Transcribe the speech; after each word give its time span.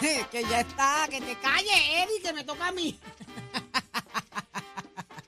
que 0.30 0.42
ya 0.44 0.60
está, 0.60 1.06
que 1.10 1.20
te 1.20 1.36
calles, 1.38 1.72
Eddie, 1.90 2.22
que 2.22 2.32
me 2.32 2.44
toca 2.44 2.68
a 2.68 2.72
mí. 2.72 2.98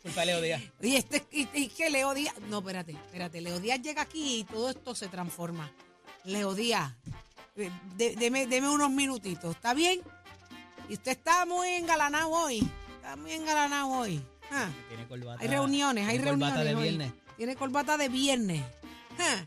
Culpa 0.03 0.25
Leo 0.25 0.41
Díaz. 0.41 0.63
Y 0.81 0.97
este 0.97 1.25
y, 1.31 1.49
y 1.53 1.69
que 1.69 1.91
Leo 1.91 2.15
Díaz, 2.15 2.35
no, 2.49 2.59
espérate, 2.59 2.93
espérate, 2.93 3.41
Leo 3.41 3.61
Díaz 3.61 3.81
llega 3.83 4.03
aquí 4.03 4.41
y 4.41 4.45
todo 4.45 4.71
esto 4.71 4.95
se 4.95 5.09
transforma. 5.09 5.71
Leo 6.25 6.55
Díaz, 6.55 6.93
eh, 7.57 7.71
de- 7.97 8.17
deme, 8.17 8.47
deme 8.47 8.69
unos 8.69 8.91
minutitos, 8.91 9.55
¿está 9.55 9.75
bien? 9.75 10.01
Y 10.89 10.95
usted 10.95 11.13
está 11.13 11.47
muy 11.47 11.69
engalanado 11.69 12.31
hoy, 12.31 12.67
está 12.97 13.17
muy 13.17 13.33
engalanado 13.33 13.89
hoy. 13.91 14.21
Ah, 14.51 14.69
Tiene 14.89 15.07
corbata. 15.07 15.43
Hay 15.43 15.49
reuniones, 15.49 16.05
hay 16.09 16.17
tiene 16.17 16.25
reuniones. 16.25 16.55
Corbata 16.55 16.69
de 16.71 16.75
hoy. 16.75 16.83
viernes. 16.83 17.13
Tiene 17.37 17.57
corbata 17.57 17.97
de 17.97 18.09
viernes. 18.09 18.63
Ah. 19.19 19.45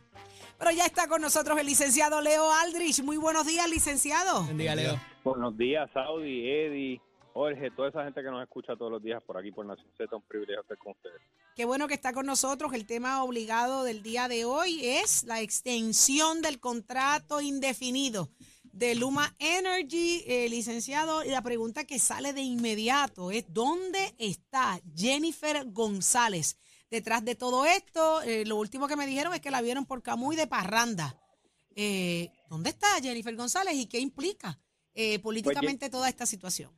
Pero 0.58 0.72
ya 0.72 0.86
está 0.86 1.08
con 1.08 1.22
nosotros 1.22 1.60
el 1.60 1.66
licenciado 1.66 2.22
Leo 2.22 2.52
Aldrich. 2.52 3.04
Muy 3.04 3.18
buenos 3.18 3.46
días, 3.46 3.70
licenciado. 3.70 4.46
Bendiga, 4.46 4.76
Leo. 4.76 5.00
Buenos 5.24 5.58
días, 5.58 5.90
Saudi, 5.94 6.50
Eddie, 6.50 7.02
Jorge, 7.34 7.72
toda 7.72 7.90
esa 7.90 8.04
gente 8.04 8.22
que 8.22 8.30
nos 8.30 8.44
escucha 8.44 8.76
todos 8.76 8.92
los 8.92 9.02
días 9.02 9.22
por 9.24 9.38
aquí 9.38 9.52
por 9.52 9.66
Nación 9.66 9.90
Z, 9.98 10.16
un 10.16 10.22
privilegio 10.24 10.62
estar 10.62 10.78
con 10.78 10.92
ustedes. 10.92 11.22
Qué 11.56 11.66
bueno 11.66 11.88
que 11.88 11.94
está 11.94 12.14
con 12.14 12.26
nosotros. 12.26 12.74
El 12.74 12.86
tema 12.86 13.24
obligado 13.24 13.84
del 13.84 14.04
día 14.04 14.28
de 14.28 14.46
hoy 14.46 14.80
es 14.84 15.24
la 15.24 15.42
extensión 15.42 16.42
del 16.42 16.60
contrato 16.60 17.42
indefinido 17.42 18.30
de 18.74 18.96
Luma 18.96 19.36
Energy, 19.40 20.24
eh, 20.28 20.50
licenciado. 20.50 21.24
Y 21.24 21.30
la 21.30 21.42
pregunta 21.42 21.86
que 21.86 22.00
sale 22.00 22.34
de 22.34 22.42
inmediato 22.42 23.32
es, 23.32 23.46
¿dónde 23.54 24.14
está 24.18 24.80
Jennifer 24.96 25.64
González? 25.72 26.58
Detrás 26.94 27.26
de 27.26 27.34
todo 27.34 27.66
esto, 27.66 28.22
eh, 28.22 28.46
lo 28.46 28.56
último 28.56 28.88
que 28.88 28.96
me 28.96 29.08
dijeron 29.08 29.34
es 29.34 29.42
que 29.42 29.50
la 29.50 29.64
vieron 29.64 29.88
por 29.88 30.04
Camuy 30.04 30.36
de 30.36 30.46
Parranda. 30.46 31.16
Eh, 31.76 32.30
¿Dónde 32.52 32.70
está 32.70 32.86
Jennifer 33.02 33.36
González 33.36 33.74
y 33.74 33.90
qué 33.90 33.98
implica 33.98 34.60
eh, 34.94 35.18
políticamente 35.18 35.90
toda 35.90 36.08
esta 36.08 36.28
situación? 36.28 36.70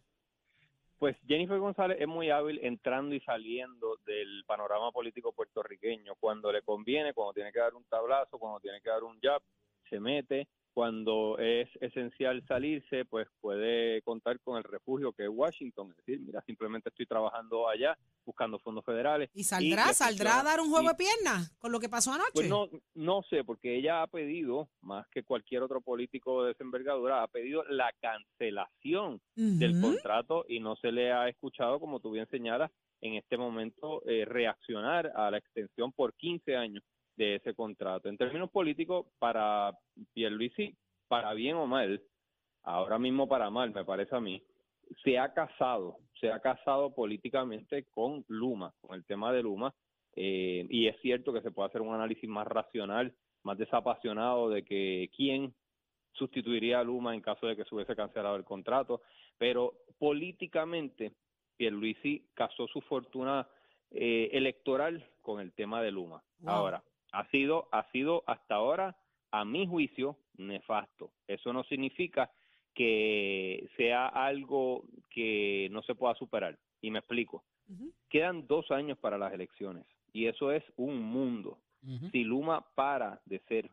Pues 0.98 1.18
Jennifer 1.28 1.60
González 1.60 1.98
es 2.00 2.08
muy 2.08 2.30
hábil 2.30 2.62
entrando 2.64 3.14
y 3.14 3.20
saliendo 3.20 3.98
del 4.06 4.46
panorama 4.48 4.90
político 4.94 5.34
puertorriqueño. 5.34 6.16
Cuando 6.16 6.50
le 6.50 6.62
conviene, 6.62 7.14
cuando 7.14 7.34
tiene 7.34 7.52
que 7.52 7.60
dar 7.60 7.74
un 7.74 7.84
tablazo, 7.84 8.40
cuando 8.40 8.62
tiene 8.62 8.80
que 8.80 8.90
dar 8.90 9.04
un 9.04 9.20
jab, 9.20 9.42
se 9.90 10.00
mete. 10.00 10.48
Cuando 10.76 11.38
es 11.40 11.70
esencial 11.80 12.44
salirse, 12.50 13.06
pues 13.06 13.30
puede 13.40 14.02
contar 14.02 14.42
con 14.42 14.58
el 14.58 14.64
refugio 14.66 15.14
que 15.14 15.24
es 15.24 15.30
Washington. 15.32 15.92
Es 15.92 15.98
decir, 16.06 16.20
mira, 16.20 16.42
simplemente 16.46 16.90
estoy 16.90 17.06
trabajando 17.06 17.70
allá, 17.70 17.98
buscando 18.26 18.60
fondos 18.60 18.84
federales. 18.84 19.30
¿Y 19.34 19.46
saldrá, 19.46 19.88
le 19.88 19.94
saldrá 19.94 20.42
a 20.42 20.44
dar 20.44 20.60
un 20.60 20.70
juego 20.70 20.84
Y- 20.84 20.90
de 20.90 20.96
piernas 20.96 21.50
con 21.60 21.72
lo 21.72 21.80
que 21.80 21.88
pasó 21.88 22.12
anoche? 22.12 22.32
Pues 22.34 22.50
no, 22.50 22.68
no 22.94 23.24
sé, 23.30 23.46
porque 23.46 23.78
ella 23.78 24.02
ha 24.02 24.08
pedido, 24.08 24.68
más 24.82 25.08
que 25.08 25.24
cualquier 25.24 25.64
otro 25.64 25.80
político 25.80 26.44
de 26.44 26.52
esa 26.52 26.66
envergadura, 26.66 27.24
ha 27.24 27.28
pedido 27.30 27.64
la 27.70 27.90
cancelación 28.02 29.22
del 29.36 29.78
Ujú. 29.78 29.92
contrato 29.94 30.44
y 30.50 30.60
no 30.60 30.76
se 30.76 30.92
le 30.92 31.14
ha 31.14 31.30
escuchado, 31.30 31.80
como 31.80 32.02
tú 32.02 32.12
bien 32.12 32.28
señalas, 32.30 32.70
en 33.00 33.14
este 33.14 33.38
momento 33.38 34.02
eh, 34.10 34.26
reaccionar 34.26 35.10
a 35.16 35.32
la 35.32 35.38
extensión 35.38 35.94
por 35.94 36.14
15 36.16 36.58
años 36.58 36.84
de 37.16 37.36
ese 37.36 37.54
contrato. 37.54 38.10
En 38.10 38.18
términos 38.18 38.50
políticos, 38.52 39.06
para 39.20 39.78
Pierluisi, 40.14 40.76
para 41.08 41.34
bien 41.34 41.56
o 41.56 41.68
mal, 41.68 42.02
ahora 42.64 43.00
mismo 43.00 43.28
para 43.28 43.50
mal, 43.50 43.74
me 43.74 43.86
parece 43.86 44.16
a 44.16 44.20
mí, 44.20 44.42
se 45.04 45.18
ha 45.18 45.34
casado, 45.34 45.98
se 46.20 46.32
ha 46.32 46.40
casado 46.40 46.94
políticamente 46.94 47.86
con 47.86 48.24
Luma, 48.28 48.74
con 48.82 48.96
el 48.96 49.06
tema 49.06 49.32
de 49.32 49.44
Luma, 49.44 49.74
eh, 50.16 50.66
y 50.70 50.88
es 50.88 51.00
cierto 51.02 51.34
que 51.34 51.42
se 51.42 51.52
puede 51.52 51.70
hacer 51.70 51.82
un 51.82 51.94
análisis 51.94 52.30
más 52.30 52.48
racional, 52.48 53.14
más 53.44 53.58
desapasionado 53.58 54.50
de 54.50 54.64
que 54.64 55.10
quién 55.16 55.54
sustituiría 56.14 56.80
a 56.80 56.84
Luma 56.84 57.14
en 57.14 57.22
caso 57.22 57.48
de 57.48 57.56
que 57.56 57.66
se 57.66 57.76
hubiese 57.76 57.96
cancelado 57.96 58.36
el 58.36 58.46
contrato, 58.46 59.02
pero 59.38 59.74
políticamente 60.00 61.14
Pierluisi 61.58 62.30
casó 62.34 62.68
su 62.68 62.82
fortuna 62.82 63.48
eh, 63.92 64.30
electoral 64.34 65.06
con 65.22 65.40
el 65.40 65.54
tema 65.54 65.82
de 65.82 65.92
Luma. 65.92 66.24
Wow. 66.40 66.54
Ahora, 66.54 66.84
ha 67.16 67.26
sido, 67.30 67.68
ha 67.72 67.90
sido 67.92 68.24
hasta 68.28 68.56
ahora, 68.56 68.96
a 69.32 69.46
mi 69.46 69.66
juicio, 69.66 70.18
nefasto. 70.38 71.12
Eso 71.28 71.54
no 71.54 71.64
significa 71.64 72.30
que 72.74 73.68
sea 73.78 74.08
algo 74.08 74.84
que 75.10 75.70
no 75.72 75.82
se 75.84 75.96
pueda 75.96 76.14
superar. 76.16 76.58
Y 76.82 76.92
me 76.92 77.00
explico. 77.00 77.44
Quedan 78.10 78.46
dos 78.48 78.70
años 78.70 78.98
para 79.00 79.18
las 79.18 79.34
elecciones 79.34 79.86
y 80.14 80.28
eso 80.28 80.52
es 80.52 80.64
un 80.76 81.02
mundo. 81.02 81.58
Si 82.12 82.24
Luma 82.24 82.66
para 82.74 83.22
de 83.26 83.40
ser 83.48 83.70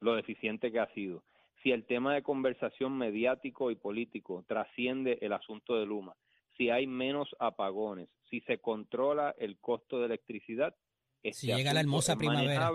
lo 0.00 0.14
deficiente 0.14 0.70
que 0.70 0.78
ha 0.78 0.92
sido, 0.94 1.24
si 1.62 1.72
el 1.72 1.84
tema 1.86 2.14
de 2.14 2.22
conversación 2.22 2.96
mediático 2.96 3.70
y 3.70 3.74
político 3.74 4.44
trasciende 4.46 5.18
el 5.22 5.32
asunto 5.32 5.76
de 5.76 5.86
Luma, 5.86 6.14
si 6.56 6.70
hay 6.70 6.86
menos 6.86 7.34
apagones, 7.40 8.08
si 8.30 8.40
se 8.42 8.58
controla 8.58 9.34
el 9.38 9.58
costo 9.58 9.98
de 9.98 10.06
electricidad, 10.06 10.74
este 11.22 11.40
Si 11.40 11.46
llega 11.46 11.72
la 11.72 11.80
hermosa 11.80 12.16
primavera. 12.16 12.70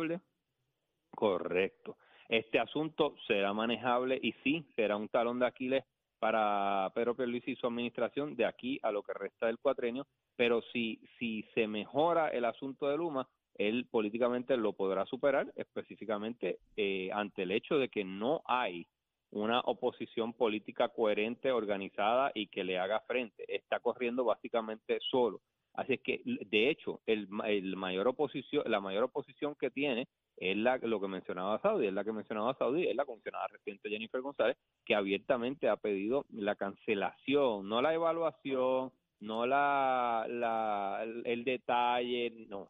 Correcto. 1.16 1.98
Este 2.30 2.60
asunto 2.60 3.16
será 3.28 3.54
manejable 3.54 4.20
y 4.22 4.34
sí, 4.44 4.66
será 4.76 4.98
un 4.98 5.10
talón 5.10 5.40
de 5.40 5.46
Aquiles 5.46 5.84
para 6.20 6.90
Pedro 6.96 7.16
Pierluisi 7.16 7.52
y 7.52 7.56
su 7.58 7.68
administración 7.68 8.36
de 8.36 8.46
aquí 8.46 8.80
a 8.82 8.92
lo 8.92 9.04
que 9.04 9.14
resta 9.14 9.48
del 9.48 9.60
cuatrenio, 9.60 10.08
pero 10.36 10.62
si, 10.72 11.02
si 11.20 11.44
se 11.54 11.68
mejora 11.68 12.30
el 12.30 12.46
asunto 12.46 12.88
de 12.88 12.98
Luma, 12.98 13.28
él 13.56 13.88
políticamente 13.92 14.58
lo 14.58 14.74
podrá 14.74 15.06
superar, 15.06 15.52
específicamente 15.56 16.60
eh, 16.76 17.10
ante 17.14 17.44
el 17.44 17.52
hecho 17.52 17.78
de 17.78 17.90
que 17.90 18.04
no 18.04 18.42
hay 18.46 18.88
una 19.32 19.60
oposición 19.62 20.34
política 20.34 20.90
coherente, 20.90 21.52
organizada 21.52 22.32
y 22.34 22.48
que 22.48 22.64
le 22.64 22.80
haga 22.80 23.02
frente. 23.02 23.44
Está 23.48 23.80
corriendo 23.80 24.24
básicamente 24.24 25.00
solo. 25.12 25.42
Así 25.76 25.94
es 25.94 26.02
que, 26.02 26.22
de 26.24 26.70
hecho, 26.70 27.02
el, 27.06 27.28
el 27.46 27.76
mayor 27.76 28.08
oposición, 28.08 28.64
la 28.68 28.80
mayor 28.80 29.06
oposición 29.06 29.56
que 29.56 29.72
tiene 29.72 30.08
es 30.38 30.56
la, 30.58 30.78
lo 30.78 31.00
que 31.02 31.08
mencionaba 31.08 31.60
Saudi, 31.62 31.88
es 31.88 31.94
la 31.94 32.04
que 32.04 32.12
mencionaba 32.12 32.56
Saudi, 32.56 32.88
es 32.88 32.96
la 32.96 33.06
comisionada 33.06 33.48
reciente 33.48 33.90
Jennifer 33.90 34.22
González, 34.22 34.58
que 34.86 34.96
abiertamente 34.96 35.70
ha 35.70 35.78
pedido 35.78 36.26
la 36.32 36.56
cancelación, 36.56 37.68
no 37.68 37.82
la 37.82 37.94
evaluación, 37.94 38.92
no 39.20 39.46
la, 39.48 40.26
la 40.30 41.00
el, 41.04 41.24
el 41.26 41.44
detalle, 41.44 42.46
no, 42.50 42.70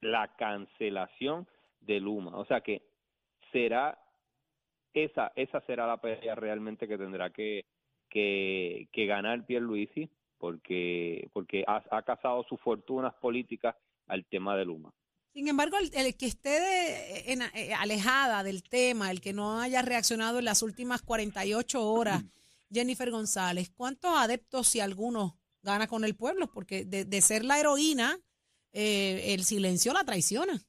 la 0.00 0.34
cancelación 0.36 1.46
de 1.80 2.00
Luma. 2.00 2.36
O 2.36 2.44
sea 2.44 2.60
que 2.60 2.82
será 3.52 3.98
esa 4.92 5.32
esa 5.36 5.60
será 5.62 5.86
la 5.86 6.00
pelea 6.00 6.34
realmente 6.34 6.88
que 6.88 6.98
tendrá 6.98 7.30
que 7.30 7.64
que, 8.08 8.88
que 8.92 9.06
ganar 9.06 9.46
Pierluisi 9.46 10.10
porque 10.40 11.28
porque 11.32 11.62
ha, 11.68 11.84
ha 11.90 12.02
casado 12.02 12.42
sus 12.48 12.58
fortunas 12.60 13.14
políticas 13.20 13.76
al 14.08 14.24
tema 14.24 14.56
de 14.56 14.64
Luma. 14.64 14.92
Sin 15.32 15.46
embargo, 15.46 15.76
el, 15.78 15.90
el 15.94 16.16
que 16.16 16.26
esté 16.26 16.48
de- 16.60 17.32
en- 17.32 17.42
eh, 17.54 17.72
alejada 17.74 18.42
del 18.42 18.64
tema, 18.64 19.12
el 19.12 19.20
que 19.20 19.32
no 19.32 19.60
haya 19.60 19.82
reaccionado 19.82 20.40
en 20.40 20.46
las 20.46 20.62
últimas 20.62 21.02
48 21.02 21.80
horas, 21.88 22.24
Jennifer 22.72 23.10
González, 23.10 23.70
¿cuántos 23.70 24.10
adeptos, 24.16 24.66
si 24.66 24.80
algunos, 24.80 25.34
gana 25.62 25.86
con 25.86 26.04
el 26.04 26.16
pueblo? 26.16 26.50
Porque 26.52 26.84
de, 26.84 27.04
de 27.04 27.20
ser 27.20 27.44
la 27.44 27.60
heroína, 27.60 28.18
eh, 28.72 29.34
el 29.34 29.44
silencio 29.44 29.92
la 29.92 30.02
traiciona. 30.04 30.60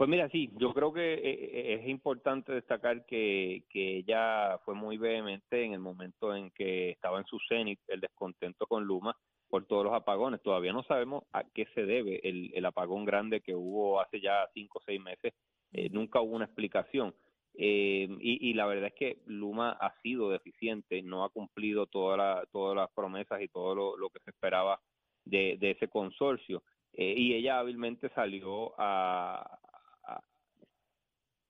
Pues 0.00 0.08
mira, 0.08 0.30
sí, 0.30 0.50
yo 0.56 0.72
creo 0.72 0.94
que 0.94 1.12
eh, 1.12 1.20
eh, 1.22 1.74
es 1.74 1.86
importante 1.86 2.52
destacar 2.54 3.04
que, 3.04 3.64
que 3.68 3.98
ella 3.98 4.56
fue 4.64 4.74
muy 4.74 4.96
vehemente 4.96 5.62
en 5.62 5.74
el 5.74 5.80
momento 5.80 6.34
en 6.34 6.50
que 6.52 6.88
estaba 6.88 7.18
en 7.18 7.26
su 7.26 7.38
cenit 7.46 7.78
el 7.86 8.00
descontento 8.00 8.66
con 8.66 8.82
Luma 8.86 9.14
por 9.50 9.66
todos 9.66 9.84
los 9.84 9.92
apagones. 9.92 10.40
Todavía 10.40 10.72
no 10.72 10.82
sabemos 10.84 11.24
a 11.34 11.44
qué 11.44 11.66
se 11.74 11.84
debe 11.84 12.18
el, 12.26 12.50
el 12.54 12.64
apagón 12.64 13.04
grande 13.04 13.42
que 13.42 13.54
hubo 13.54 14.00
hace 14.00 14.22
ya 14.22 14.48
cinco 14.54 14.78
o 14.78 14.82
seis 14.86 15.02
meses. 15.02 15.34
Eh, 15.74 15.90
nunca 15.90 16.22
hubo 16.22 16.34
una 16.34 16.46
explicación. 16.46 17.14
Eh, 17.52 18.08
y, 18.22 18.48
y 18.48 18.54
la 18.54 18.64
verdad 18.64 18.86
es 18.86 18.94
que 18.94 19.18
Luma 19.26 19.72
ha 19.72 20.00
sido 20.00 20.30
deficiente, 20.30 21.02
no 21.02 21.24
ha 21.24 21.28
cumplido 21.28 21.84
toda 21.84 22.16
la- 22.16 22.46
todas 22.50 22.74
las 22.74 22.90
promesas 22.92 23.42
y 23.42 23.48
todo 23.48 23.74
lo, 23.74 23.98
lo 23.98 24.08
que 24.08 24.20
se 24.20 24.30
esperaba 24.30 24.80
de, 25.26 25.58
de 25.60 25.72
ese 25.72 25.88
consorcio. 25.88 26.62
Eh, 26.92 27.14
y 27.16 27.34
ella 27.34 27.58
hábilmente 27.60 28.08
salió 28.14 28.72
a, 28.78 29.59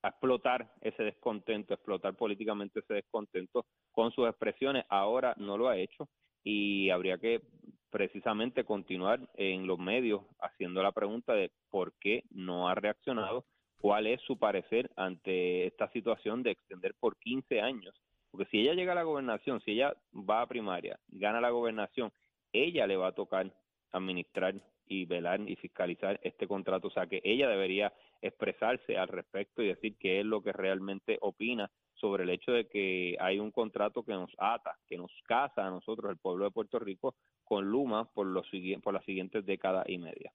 a 0.03 0.09
explotar 0.09 0.71
ese 0.81 1.03
descontento, 1.03 1.73
explotar 1.73 2.15
políticamente 2.15 2.79
ese 2.79 2.95
descontento 2.95 3.65
con 3.91 4.11
sus 4.11 4.27
expresiones. 4.27 4.85
Ahora 4.89 5.33
no 5.37 5.57
lo 5.57 5.69
ha 5.69 5.77
hecho 5.77 6.09
y 6.43 6.89
habría 6.89 7.17
que 7.17 7.41
precisamente 7.89 8.63
continuar 8.63 9.19
en 9.35 9.67
los 9.67 9.77
medios 9.77 10.21
haciendo 10.39 10.81
la 10.81 10.91
pregunta 10.91 11.33
de 11.33 11.51
por 11.69 11.93
qué 11.99 12.23
no 12.31 12.69
ha 12.69 12.75
reaccionado, 12.75 13.45
cuál 13.79 14.07
es 14.07 14.21
su 14.21 14.37
parecer 14.39 14.89
ante 14.95 15.67
esta 15.67 15.89
situación 15.91 16.41
de 16.41 16.51
extender 16.51 16.95
por 16.99 17.17
15 17.17 17.61
años. 17.61 17.93
Porque 18.31 18.49
si 18.49 18.61
ella 18.61 18.73
llega 18.73 18.93
a 18.93 18.95
la 18.95 19.03
gobernación, 19.03 19.59
si 19.61 19.71
ella 19.71 19.93
va 20.13 20.41
a 20.41 20.47
primaria, 20.47 20.97
gana 21.09 21.41
la 21.41 21.49
gobernación, 21.49 22.11
ella 22.53 22.87
le 22.87 22.95
va 22.95 23.07
a 23.07 23.15
tocar 23.15 23.51
administrar 23.91 24.55
y 24.87 25.05
velar 25.05 25.41
y 25.41 25.55
fiscalizar 25.57 26.19
este 26.23 26.47
contrato. 26.47 26.87
O 26.87 26.91
sea 26.91 27.07
que 27.07 27.21
ella 27.23 27.49
debería 27.49 27.93
expresarse 28.21 28.97
al 28.97 29.07
respecto 29.07 29.61
y 29.61 29.67
decir 29.67 29.97
qué 29.99 30.19
es 30.19 30.25
lo 30.25 30.41
que 30.41 30.51
realmente 30.51 31.17
opina 31.21 31.71
sobre 31.95 32.23
el 32.23 32.31
hecho 32.31 32.51
de 32.51 32.67
que 32.67 33.15
hay 33.19 33.39
un 33.39 33.51
contrato 33.51 34.03
que 34.03 34.13
nos 34.13 34.31
ata, 34.37 34.77
que 34.87 34.97
nos 34.97 35.11
casa 35.27 35.65
a 35.65 35.69
nosotros, 35.69 36.11
el 36.11 36.17
pueblo 36.17 36.45
de 36.45 36.51
Puerto 36.51 36.79
Rico, 36.79 37.15
con 37.43 37.69
Luma 37.69 38.05
por, 38.11 38.25
los, 38.25 38.47
por 38.83 38.93
las 38.93 39.05
siguientes 39.05 39.45
décadas 39.45 39.85
y 39.87 39.97
media. 39.97 40.33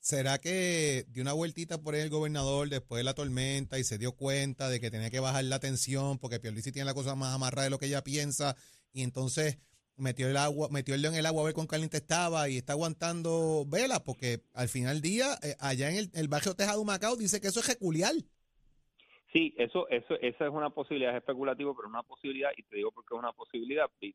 ¿Será 0.00 0.38
que 0.38 1.04
dio 1.08 1.22
una 1.22 1.32
vueltita 1.32 1.80
por 1.80 1.94
ahí 1.94 2.02
el 2.02 2.10
gobernador 2.10 2.68
después 2.68 3.00
de 3.00 3.04
la 3.04 3.14
tormenta 3.14 3.78
y 3.78 3.84
se 3.84 3.96
dio 3.96 4.12
cuenta 4.12 4.68
de 4.68 4.78
que 4.78 4.90
tenía 4.90 5.08
que 5.08 5.20
bajar 5.20 5.44
la 5.44 5.60
tensión 5.60 6.18
porque 6.18 6.40
Pierluisi 6.40 6.72
tiene 6.72 6.84
la 6.84 6.94
cosa 6.94 7.14
más 7.14 7.34
amarrada 7.34 7.64
de 7.64 7.70
lo 7.70 7.78
que 7.78 7.86
ella 7.86 8.04
piensa 8.04 8.54
y 8.92 9.02
entonces 9.02 9.58
metió 9.96 10.28
el 10.28 10.36
agua, 10.36 10.68
metió 10.70 10.94
el 10.94 11.02
león 11.02 11.14
en 11.14 11.20
el 11.20 11.26
agua 11.26 11.42
a 11.42 11.44
ver 11.46 11.54
cuán 11.54 11.66
caliente 11.66 11.98
estaba 11.98 12.48
y 12.48 12.56
está 12.56 12.72
aguantando 12.72 13.64
vela 13.66 14.02
porque 14.04 14.40
al 14.54 14.68
final 14.68 15.00
del 15.00 15.02
día 15.02 15.26
eh, 15.42 15.54
allá 15.60 15.90
en 15.90 15.96
el, 15.96 16.10
el 16.14 16.28
barrio 16.28 16.54
Tejado 16.54 16.84
Macao 16.84 17.16
dice 17.16 17.40
que 17.40 17.48
eso 17.48 17.60
es 17.60 17.66
peculiar. 17.66 18.14
Sí, 19.34 19.52
eso, 19.58 19.88
eso, 19.88 20.14
esa 20.20 20.46
es 20.46 20.52
una 20.52 20.70
posibilidad, 20.70 21.10
es 21.10 21.18
especulativo, 21.18 21.74
pero 21.74 21.88
una 21.88 22.04
posibilidad, 22.04 22.52
y 22.56 22.62
te 22.62 22.76
digo 22.76 22.92
porque 22.92 23.14
es 23.14 23.18
una 23.18 23.32
posibilidad, 23.32 23.90
y, 24.00 24.14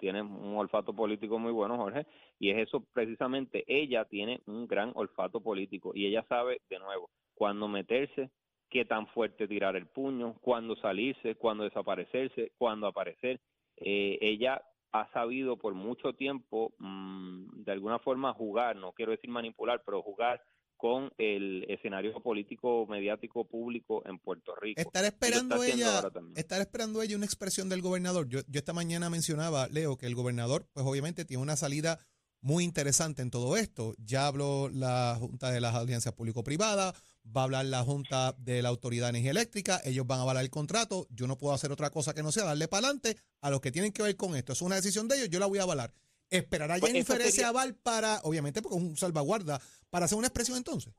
tienes 0.00 0.22
un 0.22 0.56
olfato 0.56 0.94
político 0.94 1.38
muy 1.38 1.52
bueno, 1.52 1.76
Jorge, 1.76 2.06
y 2.38 2.50
es 2.50 2.66
eso 2.66 2.80
precisamente, 2.94 3.64
ella 3.66 4.06
tiene 4.06 4.40
un 4.46 4.66
gran 4.66 4.92
olfato 4.94 5.42
político, 5.42 5.92
y 5.94 6.06
ella 6.06 6.24
sabe, 6.26 6.62
de 6.70 6.78
nuevo, 6.78 7.10
cuándo 7.34 7.68
meterse, 7.68 8.30
qué 8.70 8.86
tan 8.86 9.06
fuerte 9.08 9.46
tirar 9.46 9.76
el 9.76 9.86
puño, 9.86 10.36
cuándo 10.40 10.74
salirse, 10.76 11.34
cuándo 11.34 11.64
desaparecerse, 11.64 12.52
cuándo 12.56 12.86
aparecer. 12.86 13.38
Eh, 13.76 14.18
ella 14.20 14.62
ha 14.92 15.10
sabido 15.12 15.56
por 15.56 15.74
mucho 15.74 16.12
tiempo, 16.12 16.74
mm, 16.78 17.64
de 17.64 17.72
alguna 17.72 17.98
forma, 17.98 18.34
jugar, 18.34 18.76
no 18.76 18.92
quiero 18.92 19.12
decir 19.12 19.30
manipular, 19.30 19.82
pero 19.84 20.02
jugar 20.02 20.42
con 20.76 21.12
el 21.16 21.64
escenario 21.68 22.12
político 22.20 22.86
mediático 22.88 23.44
público 23.44 24.02
en 24.04 24.18
Puerto 24.18 24.54
Rico. 24.56 24.80
Estar 24.80 25.04
esperando 25.04 25.62
ella, 25.62 26.02
estar 26.34 26.60
esperando 26.60 27.00
ella 27.02 27.16
una 27.16 27.24
expresión 27.24 27.68
del 27.68 27.82
gobernador. 27.82 28.28
Yo, 28.28 28.40
yo 28.48 28.58
esta 28.58 28.72
mañana 28.72 29.08
mencionaba, 29.08 29.68
Leo, 29.68 29.96
que 29.96 30.06
el 30.06 30.16
gobernador, 30.16 30.66
pues 30.72 30.84
obviamente 30.84 31.24
tiene 31.24 31.42
una 31.42 31.54
salida 31.54 32.00
muy 32.40 32.64
interesante 32.64 33.22
en 33.22 33.30
todo 33.30 33.56
esto. 33.56 33.94
Ya 33.98 34.26
habló 34.26 34.68
la 34.68 35.16
Junta 35.18 35.52
de 35.52 35.60
las 35.60 35.74
Audiencias 35.76 36.14
Público-Privadas, 36.14 37.00
va 37.24 37.42
a 37.42 37.44
hablar 37.44 37.66
la 37.66 37.82
Junta 37.82 38.34
de 38.38 38.62
la 38.62 38.68
Autoridad 38.68 39.06
de 39.06 39.10
Energía 39.10 39.30
Eléctrica, 39.30 39.80
ellos 39.84 40.06
van 40.06 40.20
a 40.20 40.22
avalar 40.22 40.44
el 40.44 40.50
contrato, 40.50 41.06
yo 41.10 41.26
no 41.26 41.38
puedo 41.38 41.54
hacer 41.54 41.72
otra 41.72 41.90
cosa 41.90 42.14
que 42.14 42.22
no 42.22 42.32
sea 42.32 42.44
darle 42.44 42.68
para 42.68 42.86
adelante 42.86 43.16
a 43.40 43.50
los 43.50 43.60
que 43.60 43.72
tienen 43.72 43.92
que 43.92 44.02
ver 44.02 44.16
con 44.16 44.36
esto. 44.36 44.52
Es 44.52 44.62
una 44.62 44.76
decisión 44.76 45.08
de 45.08 45.16
ellos, 45.16 45.30
yo 45.30 45.38
la 45.38 45.46
voy 45.46 45.58
a 45.58 45.62
avalar. 45.62 45.92
¿Esperará 46.30 46.76
pues 46.78 46.92
Jennifer 46.92 47.20
ese 47.20 47.44
aval 47.44 47.74
para, 47.74 48.20
obviamente 48.24 48.62
porque 48.62 48.78
es 48.78 48.82
un 48.82 48.96
salvaguarda, 48.96 49.60
para 49.90 50.06
hacer 50.06 50.16
una 50.16 50.28
expresión 50.28 50.56
entonces? 50.56 50.94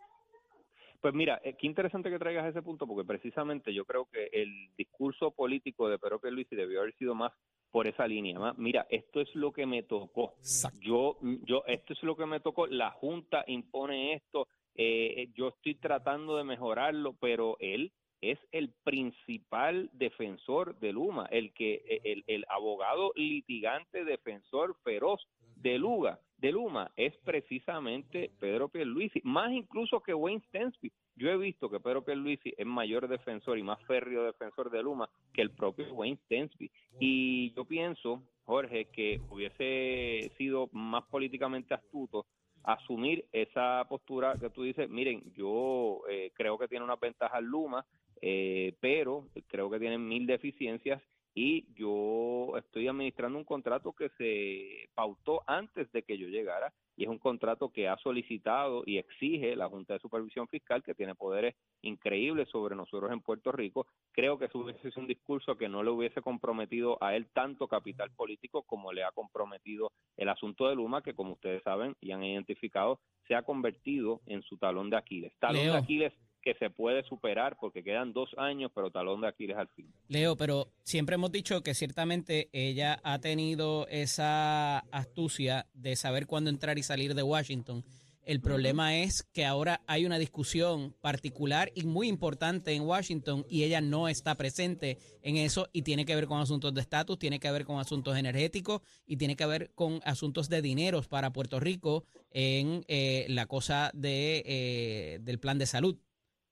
Pues 1.02 1.14
mira, 1.14 1.42
eh, 1.44 1.56
qué 1.60 1.68
interesante 1.68 2.10
que 2.10 2.18
traigas 2.18 2.50
ese 2.50 2.62
punto, 2.62 2.88
porque 2.88 3.06
precisamente 3.06 3.74
yo 3.74 3.84
creo 3.84 4.06
que 4.06 4.30
el 4.31 4.70
discurso 4.78 5.31
político 5.31 5.90
de 5.90 6.00
Pedro 6.00 6.20
Pierluisi 6.20 6.56
debió 6.56 6.80
haber 6.80 6.96
sido 6.96 7.14
más 7.14 7.34
por 7.72 7.88
esa 7.88 8.08
línea. 8.08 8.40
Mira, 8.56 8.88
esto 8.90 9.20
es 9.20 9.28
lo 9.36 9.52
que 9.52 9.66
me 9.66 9.84
tocó. 9.84 10.36
Yo, 10.80 11.18
yo, 11.44 11.64
esto 11.68 11.92
es 11.92 12.04
lo 12.04 12.16
que 12.16 12.25
me 12.25 12.40
tocó. 12.40 12.68
La 12.68 12.92
Junta 12.92 13.44
impone 13.48 14.14
esto. 14.14 14.48
Eh, 14.75 15.30
yo 15.36 15.50
estoy 15.50 15.75
tratando 15.75 16.38
de 16.38 16.44
mejorarlo, 16.44 17.14
pero 17.20 17.58
él 17.60 17.92
es 18.22 18.40
el 18.52 18.70
principal 18.84 19.90
defensor 19.94 20.80
de 20.80 20.94
Luma, 20.94 21.25
el 21.30 21.54
que 21.54 22.02
el, 22.04 22.24
el 22.28 22.46
abogado 22.48 23.12
litigante 23.16 24.06
defensor 24.06 24.75
feroz 24.84 25.28
de 25.58 25.78
Luga, 25.78 26.20
de 26.44 26.52
Luma 26.52 26.92
es 26.98 27.16
precisamente 27.24 28.30
Pedro 28.38 28.68
Pierluisi, 28.68 29.22
más 29.24 29.54
incluso 29.54 30.02
que 30.02 30.14
Wayne 30.14 30.44
Stensby. 30.50 30.92
Yo 31.16 31.30
he 31.30 31.38
visto 31.38 31.70
que 31.70 31.80
Pedro 31.80 32.04
Pierluisi 32.04 32.54
es 32.58 32.66
mayor 32.66 33.08
defensor 33.08 33.58
y 33.58 33.64
más 33.64 33.81
férreo 33.86 34.25
defensor 34.25 34.70
de 34.70 34.84
Luma 34.84 35.10
que 35.34 35.42
el 35.42 35.52
propio 35.52 35.94
Wayne 35.94 36.20
Stensby. 36.25 36.70
Y 37.00 37.54
yo 37.54 37.64
pienso, 37.64 38.24
Jorge, 38.44 38.90
que 38.92 39.22
hubiese 39.30 40.34
sido 40.38 40.70
más 40.74 41.06
políticamente 41.06 41.75
astuto 41.75 42.25
asumir 42.63 43.25
esa 43.31 43.86
postura 43.89 44.38
que 44.39 44.50
tú 44.50 44.63
dices, 44.63 44.89
miren, 44.89 45.33
yo 45.36 46.01
eh, 46.10 46.31
creo 46.33 46.57
que 46.57 46.68
tiene 46.68 46.86
una 46.86 46.95
ventaja 46.95 47.42
Luma, 47.42 47.86
eh, 48.21 48.75
pero 48.80 49.27
creo 49.48 49.69
que 49.69 49.80
tienen 49.80 50.07
mil 50.07 50.25
deficiencias 50.25 51.01
y 51.36 51.66
yo 51.74 52.56
estoy 52.58 52.88
administrando 52.88 53.38
un 53.38 53.44
contrato 53.44 53.94
que 53.94 54.10
se 54.18 54.90
pautó 54.94 55.44
antes 55.48 55.92
de 55.92 56.04
que 56.04 56.18
yo 56.18 56.28
llegara 56.28 56.74
y 56.96 57.04
es 57.04 57.10
un 57.10 57.18
contrato 57.18 57.70
que 57.70 57.88
ha 57.88 57.98
solicitado 57.98 58.84
y 58.86 58.98
exige 59.00 59.56
la 59.56 59.68
Junta 59.68 59.94
de 59.94 60.00
Supervisión 60.00 60.48
Fiscal 60.48 60.84
que 60.84 60.94
tiene 60.94 61.16
poderes 61.16 61.56
increíbles 61.82 62.50
sobre 62.50 62.76
nosotros 62.76 63.12
en 63.12 63.22
Puerto 63.22 63.52
Rico. 63.52 63.88
Creo 64.12 64.38
que 64.38 64.46
eso 64.46 64.60
hubiese 64.60 64.92
sido 64.92 65.02
un 65.02 65.08
discurso 65.08 65.58
que 65.58 65.70
no 65.70 65.82
le 65.82 65.90
hubiese 65.90 66.22
comprometido 66.22 67.02
a 67.02 67.16
él 67.16 67.28
tanto 67.34 67.68
capital 67.68 68.12
político 68.12 68.62
como 68.64 68.94
le 68.94 69.04
ha 69.04 69.12
comprometido 69.12 69.92
el 70.18 70.30
asunto 70.30 70.70
de 70.70 70.76
Luma, 70.76 71.02
que 71.02 71.16
como 71.16 71.34
ustedes 71.34 71.64
saben 71.64 71.96
y 72.00 72.12
han 72.12 72.24
identificado, 72.24 73.00
se 73.28 73.34
ha 73.34 73.42
convertido 73.42 74.22
en 74.28 74.44
su 74.44 74.58
talón 74.58 74.92
de 74.92 74.98
Aquiles. 74.98 75.34
Talón 75.40 75.64
de 75.64 75.78
Aquiles 75.78 76.14
que 76.44 76.54
se 76.56 76.69
puede 76.69 77.04
superar 77.04 77.57
porque 77.60 77.84
quedan 77.84 78.13
dos 78.13 78.30
años, 78.38 78.72
pero 78.75 78.92
talón 78.92 79.22
de 79.22 79.28
Aquiles 79.28 79.57
al 79.57 79.69
fin. 79.69 79.92
Leo, 80.07 80.36
pero 80.36 80.68
siempre 80.84 81.16
hemos 81.16 81.31
dicho 81.31 81.62
que 81.63 81.74
ciertamente 81.74 82.50
ella 82.51 83.00
ha 83.04 83.19
tenido 83.19 83.88
esa 83.88 84.80
astucia 84.92 85.68
de 85.74 85.95
saber 85.95 86.28
cuándo 86.28 86.50
entrar 86.50 86.78
y 86.78 86.84
salir 86.84 87.16
de 87.16 87.24
Washington. 87.24 87.84
El 88.25 88.40
problema 88.40 88.95
es 88.95 89.24
que 89.24 89.45
ahora 89.45 89.81
hay 89.86 90.06
una 90.06 90.18
discusión 90.18 90.95
particular 91.01 91.72
y 91.75 91.84
muy 91.84 92.07
importante 92.07 92.72
en 92.72 92.84
Washington 92.84 93.46
y 93.50 93.63
ella 93.63 93.81
no 93.81 94.07
está 94.07 94.36
presente 94.36 94.98
en 95.22 95.36
eso 95.36 95.68
y 95.74 95.81
tiene 95.81 96.06
que 96.06 96.16
ver 96.16 96.28
con 96.28 96.39
asuntos 96.39 96.74
de 96.74 96.80
estatus, 96.80 97.19
tiene 97.19 97.39
que 97.39 97.51
ver 97.51 97.66
con 97.66 97.80
asuntos 97.80 98.18
energéticos 98.18 98.81
y 99.06 99.18
tiene 99.18 99.36
que 99.36 99.46
ver 99.46 99.72
con 99.75 100.00
asuntos 100.06 100.48
de 100.48 100.62
dineros 100.62 101.10
para 101.10 101.34
Puerto 101.34 101.60
Rico 101.60 102.06
en 102.32 102.86
eh, 102.88 103.25
la 103.27 103.46
cosa 103.46 103.91
de, 103.94 104.41
eh, 104.46 105.20
del 105.22 105.39
plan 105.39 105.58
de 105.58 105.65
salud 105.65 105.98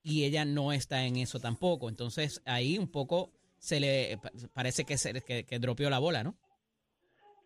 y 0.04 0.24
ella 0.24 0.46
no 0.46 0.72
está 0.74 1.06
en 1.06 1.18
eso 1.18 1.40
tampoco. 1.40 1.90
Entonces 1.90 2.42
ahí 2.46 2.78
un 2.78 2.92
poco 2.92 3.32
se 3.58 3.80
le 3.80 4.18
parece 4.54 4.86
que, 4.86 4.98
se, 4.98 5.22
que, 5.22 5.46
que 5.46 5.60
dropeó 5.60 5.90
la 5.90 6.00
bola, 6.00 6.24
¿no? 6.24 6.36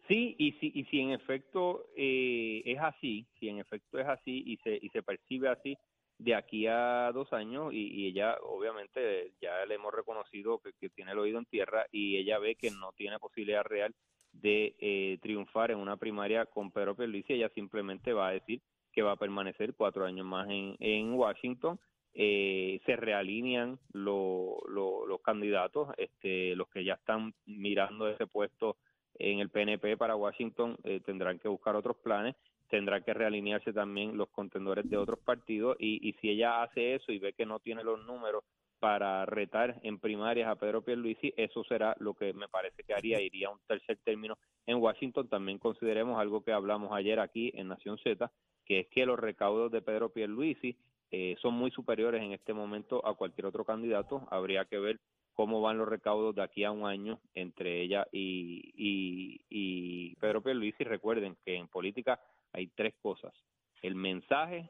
Sí, 0.07 0.35
y 0.37 0.51
si, 0.53 0.71
y 0.75 0.85
si 0.85 0.99
en 0.99 1.11
efecto 1.11 1.87
eh, 1.95 2.61
es 2.63 2.79
así, 2.79 3.25
si 3.39 3.49
en 3.49 3.57
efecto 3.57 3.99
es 3.99 4.07
así 4.07 4.43
y 4.45 4.57
se, 4.57 4.77
y 4.79 4.89
se 4.89 5.01
percibe 5.01 5.49
así 5.49 5.77
de 6.19 6.35
aquí 6.35 6.67
a 6.67 7.11
dos 7.11 7.33
años 7.33 7.73
y, 7.73 8.07
ella 8.07 8.37
obviamente 8.43 9.33
ya 9.41 9.65
le 9.65 9.75
hemos 9.75 9.93
reconocido 9.93 10.59
que, 10.59 10.89
tiene 10.89 11.11
el 11.11 11.19
oído 11.19 11.39
en 11.39 11.45
tierra 11.45 11.87
y 11.91 12.17
ella 12.17 12.37
ve 12.37 12.55
que 12.55 12.69
no 12.69 12.91
tiene 12.93 13.17
posibilidad 13.19 13.63
real 13.63 13.95
de 14.31 14.75
eh, 14.79 15.17
triunfar 15.21 15.71
en 15.71 15.79
una 15.79 15.97
primaria 15.97 16.45
con 16.45 16.71
Pedro 16.71 16.95
Pierluisi, 16.95 17.33
ella 17.33 17.49
simplemente 17.49 18.13
va 18.13 18.27
a 18.27 18.33
decir 18.33 18.61
que 18.93 19.01
va 19.01 19.13
a 19.13 19.17
permanecer 19.17 19.73
cuatro 19.73 20.05
años 20.05 20.25
más 20.25 20.47
en, 20.49 20.75
en 20.79 21.13
Washington 21.13 21.79
eh, 22.17 22.79
se 22.85 22.95
realinean 22.95 23.77
los 23.91 25.21
candidatos, 25.21 25.89
este, 25.97 26.55
los 26.55 26.69
que 26.69 26.85
ya 26.85 26.93
están 26.93 27.33
mirando 27.45 28.07
ese 28.07 28.25
puesto 28.25 28.77
en 29.15 29.39
el 29.39 29.49
PNP 29.49 29.97
para 29.97 30.15
Washington 30.15 30.77
eh, 30.83 31.01
tendrán 31.05 31.39
que 31.39 31.49
buscar 31.49 31.75
otros 31.75 31.97
planes, 31.97 32.35
tendrán 32.69 33.03
que 33.03 33.13
realinearse 33.13 33.73
también 33.73 34.17
los 34.17 34.29
contendores 34.29 34.89
de 34.89 34.97
otros 34.97 35.19
partidos 35.19 35.75
y, 35.79 36.07
y 36.07 36.13
si 36.13 36.29
ella 36.29 36.63
hace 36.63 36.95
eso 36.95 37.11
y 37.11 37.19
ve 37.19 37.33
que 37.33 37.45
no 37.45 37.59
tiene 37.59 37.83
los 37.83 38.05
números 38.05 38.43
para 38.79 39.25
retar 39.25 39.79
en 39.83 39.99
primarias 39.99 40.47
a 40.47 40.55
Pedro 40.55 40.83
Pierluisi, 40.83 41.33
eso 41.35 41.63
será 41.63 41.95
lo 41.99 42.13
que 42.13 42.33
me 42.33 42.47
parece 42.47 42.83
que 42.83 42.93
haría, 42.93 43.21
iría 43.21 43.47
a 43.47 43.51
un 43.51 43.59
tercer 43.67 43.97
término 44.03 44.37
en 44.65 44.77
Washington. 44.77 45.27
También 45.27 45.57
consideremos 45.57 46.19
algo 46.19 46.43
que 46.43 46.51
hablamos 46.51 46.91
ayer 46.91 47.19
aquí 47.19 47.51
en 47.55 47.69
Nación 47.69 47.97
Z, 47.97 48.31
que 48.65 48.81
es 48.81 48.87
que 48.87 49.05
los 49.05 49.19
recaudos 49.19 49.71
de 49.71 49.81
Pedro 49.81 50.09
Pierluisi 50.09 50.77
eh, 51.11 51.35
son 51.41 51.53
muy 51.53 51.71
superiores 51.71 52.21
en 52.21 52.33
este 52.33 52.53
momento 52.53 53.05
a 53.05 53.15
cualquier 53.15 53.47
otro 53.47 53.63
candidato. 53.65 54.27
Habría 54.31 54.65
que 54.65 54.79
ver 54.79 54.99
cómo 55.33 55.61
van 55.61 55.77
los 55.77 55.87
recaudos 55.87 56.35
de 56.35 56.43
aquí 56.43 56.63
a 56.63 56.71
un 56.71 56.85
año 56.85 57.19
entre 57.33 57.81
ella 57.81 58.07
y, 58.11 58.71
y, 58.75 59.41
y 59.49 60.15
Pedro 60.15 60.41
Pierluisi. 60.41 60.83
Recuerden 60.83 61.37
que 61.45 61.55
en 61.55 61.67
política 61.67 62.19
hay 62.53 62.67
tres 62.67 62.95
cosas, 63.01 63.33
el 63.81 63.95
mensaje, 63.95 64.69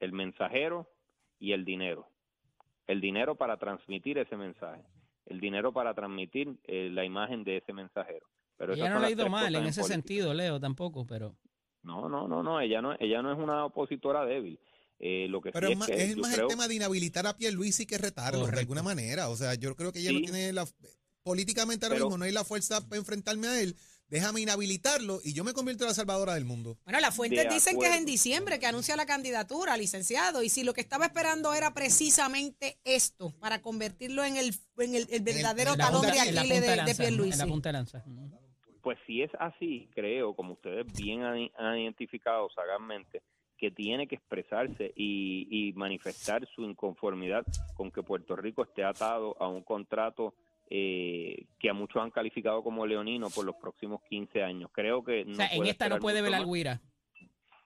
el 0.00 0.12
mensajero 0.12 0.88
y 1.38 1.52
el 1.52 1.64
dinero. 1.64 2.06
El 2.86 3.00
dinero 3.00 3.36
para 3.36 3.56
transmitir 3.56 4.18
ese 4.18 4.36
mensaje, 4.36 4.82
el 5.26 5.40
dinero 5.40 5.72
para 5.72 5.94
transmitir 5.94 6.58
eh, 6.64 6.90
la 6.90 7.04
imagen 7.04 7.44
de 7.44 7.58
ese 7.58 7.72
mensajero. 7.72 8.26
Pero 8.56 8.74
ella 8.74 8.90
no 8.90 9.00
le 9.00 9.06
ha 9.06 9.10
ido 9.10 9.28
mal 9.28 9.54
en 9.54 9.62
en 9.62 9.68
ese 9.68 9.80
política. 9.80 9.94
sentido, 10.02 10.34
Leo, 10.34 10.60
tampoco, 10.60 11.06
pero... 11.06 11.36
No, 11.84 12.08
no, 12.08 12.28
no, 12.28 12.42
no, 12.42 12.60
ella 12.60 12.82
no, 12.82 12.94
ella 12.98 13.22
no 13.22 13.32
es 13.32 13.38
una 13.38 13.64
opositora 13.64 14.24
débil. 14.24 14.58
Eh, 15.04 15.26
lo 15.28 15.40
que 15.40 15.50
Pero 15.50 15.66
sí 15.66 15.72
es 15.72 15.78
más, 15.80 15.88
es 15.88 15.96
que 15.96 16.02
es 16.04 16.14
yo 16.14 16.22
más 16.22 16.32
creo, 16.32 16.46
el 16.46 16.48
tema 16.48 16.68
de 16.68 16.74
inhabilitar 16.76 17.26
a 17.26 17.36
Pierluisi 17.36 17.86
que 17.86 17.98
retarlo, 17.98 18.46
de 18.46 18.60
alguna 18.60 18.84
manera. 18.84 19.28
O 19.30 19.36
sea, 19.36 19.54
yo 19.54 19.74
creo 19.74 19.92
que 19.92 19.98
ella 19.98 20.10
Sí. 20.10 20.20
no 20.20 20.20
tiene 20.22 20.52
la... 20.52 20.64
Políticamente 21.24 21.84
ahora 21.86 21.96
Pero- 21.96 22.06
mismo 22.06 22.18
no 22.18 22.24
hay 22.24 22.32
la 22.32 22.44
fuerza 22.44 22.80
para 22.88 22.98
enfrentarme 22.98 23.46
a 23.48 23.60
él. 23.60 23.76
Déjame 24.08 24.42
inhabilitarlo 24.42 25.20
y 25.24 25.32
yo 25.32 25.42
me 25.42 25.54
convierto 25.54 25.84
en 25.84 25.88
la 25.88 25.94
salvadora 25.94 26.34
del 26.34 26.44
mundo. 26.44 26.76
Bueno, 26.84 27.00
las 27.00 27.16
fuentes 27.16 27.48
De 27.48 27.54
dicen 27.54 27.78
que 27.80 27.86
es 27.86 27.96
en 27.96 28.04
diciembre 28.04 28.58
que 28.60 28.66
anuncia 28.66 28.94
la 28.94 29.06
candidatura, 29.06 29.76
licenciado. 29.76 30.42
Y 30.42 30.50
si 30.50 30.64
lo 30.64 30.74
que 30.74 30.82
estaba 30.82 31.06
esperando 31.06 31.54
era 31.54 31.72
precisamente 31.74 32.78
esto, 32.84 33.32
para 33.40 33.62
convertirlo 33.62 34.22
en 34.24 34.36
el, 34.36 34.54
en 34.78 34.94
el, 34.96 35.06
el 35.10 35.22
verdadero 35.22 35.72
en 35.72 35.78
talón 35.78 36.02
de 36.02 36.08
punta- 36.08 36.22
Aquiles 36.24 36.48
de, 36.48 36.60
de 36.68 36.76
lanza, 36.76 36.94
Pierluisi. 37.02 37.32
En 37.32 37.38
la 37.38 37.46
punta 37.46 37.68
de 37.70 37.72
lanza. 37.72 38.04
Pues 38.82 38.98
si 39.06 39.22
es 39.22 39.30
así, 39.40 39.88
creo, 39.94 40.34
como 40.36 40.54
ustedes 40.54 40.84
bien 40.92 41.22
han, 41.22 41.48
han 41.56 41.78
identificado 41.78 42.48
sagazmente, 42.54 43.22
que 43.62 43.70
tiene 43.70 44.08
que 44.08 44.16
expresarse 44.16 44.92
y, 44.96 45.46
y 45.48 45.72
manifestar 45.74 46.44
su 46.48 46.64
inconformidad 46.64 47.46
con 47.76 47.92
que 47.92 48.02
Puerto 48.02 48.34
Rico 48.34 48.64
esté 48.64 48.82
atado 48.82 49.36
a 49.40 49.46
un 49.46 49.62
contrato 49.62 50.34
eh, 50.68 51.46
que 51.60 51.70
a 51.70 51.72
muchos 51.72 52.02
han 52.02 52.10
calificado 52.10 52.64
como 52.64 52.84
leonino 52.84 53.30
por 53.30 53.44
los 53.44 53.54
próximos 53.54 54.02
15 54.08 54.42
años. 54.42 54.68
Creo 54.72 55.04
que 55.04 55.24
no 55.24 55.34
o 55.34 55.36
sea, 55.36 55.46
en 55.52 55.66
esta 55.66 55.88
no 55.88 56.00
puede 56.00 56.22
ver 56.22 56.34
al 56.34 56.44
Guira. 56.44 56.80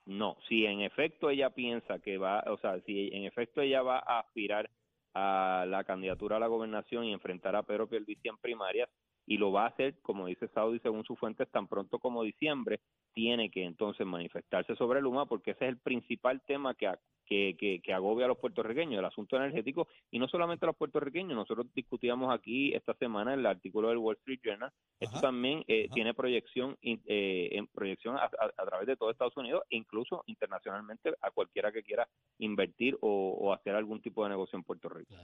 No, 0.05 0.37
si 0.47 0.67
en 0.67 0.81
efecto 0.81 1.31
ella 1.31 1.49
piensa 1.49 1.97
que 1.97 2.19
va, 2.19 2.43
o 2.45 2.59
sea, 2.59 2.79
si 2.81 3.09
en 3.11 3.25
efecto 3.25 3.61
ella 3.61 3.81
va 3.81 3.97
a 3.97 4.19
aspirar 4.19 4.69
a 5.15 5.65
la 5.67 5.83
candidatura 5.83 6.37
a 6.37 6.39
la 6.39 6.45
gobernación 6.45 7.05
y 7.05 7.11
enfrentar 7.11 7.55
a 7.55 7.63
Pedro 7.63 7.89
Pierluisi 7.89 8.27
en 8.27 8.37
primarias 8.37 8.87
y 9.25 9.39
lo 9.39 9.51
va 9.51 9.63
a 9.63 9.69
hacer, 9.69 9.95
como 10.03 10.27
dice 10.27 10.47
Saudi, 10.49 10.77
según 10.79 11.03
sus 11.05 11.17
fuentes, 11.17 11.49
tan 11.49 11.67
pronto 11.67 11.97
como 11.97 12.21
diciembre, 12.21 12.81
tiene 13.17 13.49
que 13.49 13.63
entonces 13.63 14.05
manifestarse 14.05 14.75
sobre 14.75 15.01
Luma 15.01 15.25
porque 15.25 15.51
ese 15.51 15.65
es 15.65 15.69
el 15.69 15.79
principal 15.79 16.39
tema 16.45 16.75
que, 16.75 16.87
que, 17.25 17.55
que, 17.59 17.81
que 17.83 17.91
agobia 17.91 18.25
a 18.25 18.27
los 18.27 18.37
puertorriqueños, 18.37 18.99
el 18.99 19.05
asunto 19.05 19.37
energético, 19.37 19.87
y 20.11 20.19
no 20.19 20.27
solamente 20.27 20.65
a 20.65 20.67
los 20.67 20.75
puertorriqueños, 20.75 21.35
nosotros 21.35 21.65
discutíamos 21.73 22.31
aquí 22.31 22.75
esta 22.75 22.93
semana 22.93 23.33
el 23.33 23.43
artículo 23.47 23.89
del 23.89 23.97
Wall 23.97 24.17
Street 24.17 24.39
Journal, 24.43 24.71
esto 24.99 25.15
Ajá, 25.17 25.21
también 25.29 25.63
eh, 25.67 25.89
tiene 25.95 26.13
proyección 26.13 26.77
eh, 26.83 27.49
en 27.53 27.65
proyección 27.65 28.17
a, 28.17 28.25
a- 28.25 28.53
a 28.55 28.65
través 28.67 28.85
de 28.85 28.95
todo 28.95 29.09
Estados 29.09 29.35
Unidos 29.35 29.63
e 29.71 29.77
incluso 29.77 30.23
internacionalmente 30.27 31.15
a 31.19 31.31
cualquiera 31.31 31.71
que 31.71 31.81
quiera 31.81 32.07
invertir 32.37 32.99
o, 33.01 33.35
o 33.41 33.51
hacer 33.51 33.73
algún 33.73 33.99
tipo 33.99 34.23
de 34.25 34.29
negocio 34.29 34.57
en 34.57 34.63
Puerto 34.63 34.89
Rico. 34.89 35.15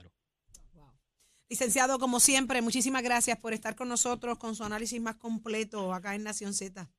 Licenciado, 1.48 2.00
como 2.00 2.18
siempre, 2.18 2.60
muchísimas 2.60 3.02
gracias 3.04 3.38
por 3.38 3.52
estar 3.52 3.76
con 3.76 3.88
nosotros 3.88 4.36
con 4.38 4.56
su 4.56 4.64
análisis 4.64 5.00
más 5.00 5.14
completo 5.16 5.92
acá 5.92 6.16
en 6.16 6.24
Nación 6.24 6.54
Z. 6.54 6.90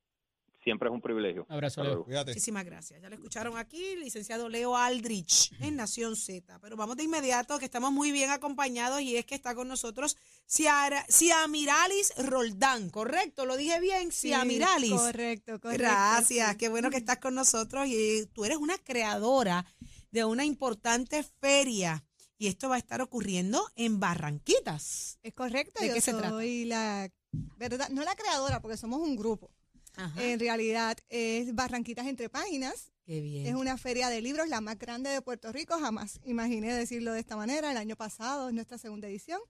Siempre 0.66 0.88
es 0.88 0.92
un 0.92 1.00
privilegio. 1.00 1.46
Abrazo, 1.48 1.80
Leo. 1.80 1.90
luego. 1.92 2.04
Cuídate. 2.06 2.32
Muchísimas 2.32 2.64
gracias. 2.64 3.00
Ya 3.00 3.08
lo 3.08 3.14
escucharon 3.14 3.56
aquí, 3.56 3.94
licenciado 3.94 4.48
Leo 4.48 4.76
Aldrich 4.76 5.52
en 5.60 5.76
Nación 5.76 6.16
Z. 6.16 6.58
Pero 6.58 6.74
vamos 6.74 6.96
de 6.96 7.04
inmediato, 7.04 7.60
que 7.60 7.66
estamos 7.66 7.92
muy 7.92 8.10
bien 8.10 8.30
acompañados 8.30 9.00
y 9.00 9.16
es 9.16 9.24
que 9.24 9.36
está 9.36 9.54
con 9.54 9.68
nosotros 9.68 10.16
Ciamiralis 10.48 12.14
Roldán, 12.16 12.90
¿correcto? 12.90 13.46
Lo 13.46 13.56
dije 13.56 13.78
bien, 13.78 14.10
Sí, 14.10 14.30
Ciamiralis. 14.30 14.90
Correcto, 14.90 15.60
correcto. 15.60 15.84
Gracias, 15.84 16.50
sí. 16.50 16.56
qué 16.56 16.68
bueno 16.68 16.90
que 16.90 16.96
estás 16.96 17.18
con 17.18 17.36
nosotros 17.36 17.86
y 17.86 18.26
tú 18.32 18.44
eres 18.44 18.58
una 18.58 18.76
creadora 18.78 19.64
de 20.10 20.24
una 20.24 20.44
importante 20.44 21.22
feria 21.22 22.02
y 22.38 22.48
esto 22.48 22.68
va 22.68 22.74
a 22.74 22.78
estar 22.78 23.00
ocurriendo 23.02 23.64
en 23.76 24.00
Barranquitas. 24.00 25.20
Es 25.22 25.32
correcto, 25.32 25.80
¿De 25.80 25.88
yo 25.88 25.94
qué 25.94 26.00
se 26.00 26.10
trata? 26.12 26.30
soy 26.30 26.64
la, 26.64 27.08
verdad, 27.56 27.88
no 27.90 28.02
la 28.02 28.16
creadora, 28.16 28.60
porque 28.60 28.76
somos 28.76 28.98
un 29.00 29.14
grupo. 29.14 29.52
Ajá. 29.96 30.22
En 30.22 30.38
realidad 30.38 30.96
es 31.08 31.54
Barranquitas 31.54 32.06
Entre 32.06 32.28
Páginas. 32.28 32.92
qué 33.04 33.20
bien. 33.20 33.46
Es 33.46 33.54
una 33.54 33.76
feria 33.78 34.08
de 34.08 34.20
libros, 34.20 34.48
la 34.48 34.60
más 34.60 34.78
grande 34.78 35.10
de 35.10 35.22
Puerto 35.22 35.50
Rico. 35.52 35.78
Jamás 35.78 36.20
imaginé 36.24 36.72
decirlo 36.74 37.12
de 37.12 37.20
esta 37.20 37.36
manera. 37.36 37.70
El 37.70 37.76
año 37.78 37.96
pasado 37.96 38.48
es 38.48 38.54
nuestra 38.54 38.78
segunda 38.78 39.08
edición. 39.08 39.40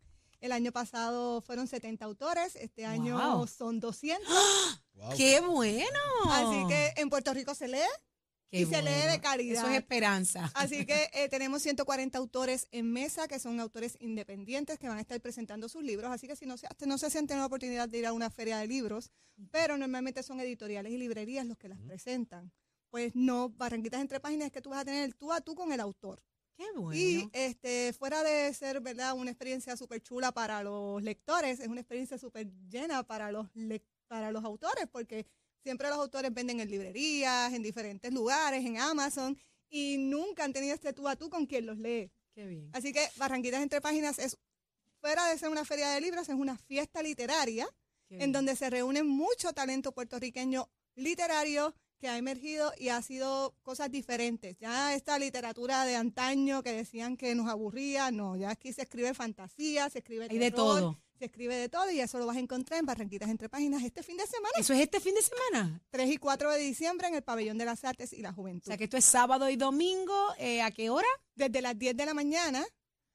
El 0.40 0.52
año 0.52 0.70
pasado 0.70 1.40
fueron 1.40 1.66
70 1.66 2.04
autores. 2.04 2.56
Este 2.56 2.84
año 2.86 3.18
Wow. 3.18 3.46
son 3.46 3.80
200. 3.80 4.28
Wow. 4.94 5.10
¡Qué 5.16 5.40
bueno! 5.40 5.98
Así 6.30 6.66
que 6.68 6.92
en 7.00 7.08
Puerto 7.10 7.32
Rico 7.34 7.54
se 7.54 7.68
lee. 7.68 7.78
Qué 8.50 8.60
y 8.60 8.64
se 8.66 8.80
lee 8.82 9.10
de 9.10 9.20
calidad. 9.20 9.62
Eso 9.64 9.68
es 9.70 9.78
esperanza. 9.78 10.50
Así 10.54 10.86
que 10.86 11.10
eh, 11.14 11.28
tenemos 11.28 11.62
140 11.62 12.16
autores 12.16 12.68
en 12.70 12.92
mesa, 12.92 13.26
que 13.28 13.38
son 13.38 13.58
autores 13.60 13.96
independientes 14.00 14.78
que 14.78 14.88
van 14.88 14.98
a 14.98 15.00
estar 15.00 15.20
presentando 15.20 15.68
sus 15.68 15.82
libros. 15.82 16.10
Así 16.12 16.26
que 16.28 16.36
si 16.36 16.46
no, 16.46 16.56
se- 16.56 16.68
no 16.86 16.96
sé 16.98 17.10
si 17.10 17.18
han 17.18 17.26
tenido 17.26 17.42
la 17.42 17.46
oportunidad 17.46 17.88
de 17.88 17.98
ir 17.98 18.06
a 18.06 18.12
una 18.12 18.30
feria 18.30 18.58
de 18.58 18.66
libros, 18.66 19.10
pero 19.50 19.76
normalmente 19.76 20.22
son 20.22 20.40
editoriales 20.40 20.92
y 20.92 20.96
librerías 20.98 21.44
los 21.46 21.58
que 21.58 21.68
las 21.68 21.80
presentan. 21.80 22.52
Pues 22.90 23.14
no, 23.16 23.48
Barranquitas 23.50 24.00
entre 24.00 24.20
páginas 24.20 24.46
es 24.46 24.52
que 24.52 24.62
tú 24.62 24.70
vas 24.70 24.80
a 24.80 24.84
tener 24.84 25.04
el 25.04 25.16
tú 25.16 25.32
a 25.32 25.40
tú 25.40 25.54
con 25.54 25.72
el 25.72 25.80
autor. 25.80 26.22
Qué 26.56 26.64
bueno. 26.74 26.94
Y 26.94 27.28
este, 27.34 27.92
fuera 27.92 28.22
de 28.22 28.54
ser, 28.54 28.80
¿verdad?, 28.80 29.12
una 29.14 29.30
experiencia 29.30 29.76
súper 29.76 30.00
chula 30.02 30.32
para 30.32 30.62
los 30.62 31.02
lectores, 31.02 31.60
es 31.60 31.68
una 31.68 31.80
experiencia 31.80 32.16
súper 32.16 32.48
llena 32.70 33.02
para 33.02 33.30
los, 33.30 33.48
para 34.06 34.30
los 34.30 34.42
autores, 34.44 34.86
porque 34.90 35.26
siempre 35.66 35.88
los 35.88 35.98
autores 35.98 36.32
venden 36.32 36.60
en 36.60 36.70
librerías, 36.70 37.52
en 37.52 37.60
diferentes 37.60 38.12
lugares, 38.12 38.64
en 38.64 38.78
Amazon, 38.78 39.36
y 39.68 39.96
nunca 39.98 40.44
han 40.44 40.52
tenido 40.52 40.72
este 40.72 40.92
tú 40.92 41.08
a 41.08 41.16
tú 41.16 41.28
con 41.28 41.44
quien 41.44 41.66
los 41.66 41.76
lee. 41.76 42.08
Qué 42.36 42.46
bien. 42.46 42.70
Así 42.72 42.92
que 42.92 43.04
Barranquitas 43.16 43.60
Entre 43.60 43.80
Páginas 43.80 44.20
es, 44.20 44.38
fuera 45.00 45.26
de 45.26 45.36
ser 45.36 45.48
una 45.48 45.64
feria 45.64 45.88
de 45.90 46.00
libros, 46.00 46.28
es 46.28 46.36
una 46.36 46.56
fiesta 46.56 47.02
literaria 47.02 47.68
en 48.10 48.30
donde 48.30 48.54
se 48.54 48.70
reúne 48.70 49.02
mucho 49.02 49.52
talento 49.52 49.90
puertorriqueño 49.90 50.68
literario 50.94 51.74
que 51.98 52.06
ha 52.06 52.16
emergido 52.16 52.72
y 52.78 52.90
ha 52.90 53.02
sido 53.02 53.56
cosas 53.64 53.90
diferentes. 53.90 54.56
Ya 54.58 54.94
esta 54.94 55.18
literatura 55.18 55.84
de 55.84 55.96
antaño 55.96 56.62
que 56.62 56.74
decían 56.74 57.16
que 57.16 57.34
nos 57.34 57.48
aburría, 57.48 58.12
no, 58.12 58.36
ya 58.36 58.50
aquí 58.50 58.72
se 58.72 58.82
escribe 58.82 59.14
fantasía, 59.14 59.90
se 59.90 59.98
escribe 59.98 60.28
Hay 60.30 60.38
de 60.38 60.52
todo. 60.52 60.96
Se 61.18 61.24
escribe 61.26 61.54
de 61.56 61.68
todo 61.68 61.90
y 61.90 62.00
eso 62.00 62.18
lo 62.18 62.26
vas 62.26 62.36
a 62.36 62.40
encontrar 62.40 62.78
en 62.80 62.86
Barranquitas 62.86 63.28
Entre 63.30 63.48
Páginas 63.48 63.82
este 63.82 64.02
fin 64.02 64.16
de 64.16 64.26
semana, 64.26 64.52
¿Eso 64.58 64.72
es 64.74 64.80
este 64.80 65.00
fin 65.00 65.14
de 65.14 65.22
semana? 65.22 65.80
3 65.90 66.10
y 66.10 66.16
4 66.18 66.50
de 66.52 66.58
diciembre 66.58 67.08
en 67.08 67.14
el 67.14 67.22
Pabellón 67.22 67.58
de 67.58 67.64
las 67.64 67.84
Artes 67.84 68.12
y 68.12 68.22
la 68.22 68.30
O 68.30 68.34
Juventud. 68.34 68.66
sea 68.68 68.76
que 68.76 68.84
esto 68.84 68.96
es 68.96 69.04
sábado 69.04 69.48
y 69.50 69.56
domingo. 69.56 70.14
eh, 70.38 70.62
¿A 70.62 70.70
qué 70.70 70.90
hora? 70.90 71.08
Desde 71.34 71.60
las 71.62 71.78
10 71.78 71.96
de 71.96 72.06
la 72.06 72.14
mañana 72.14 72.64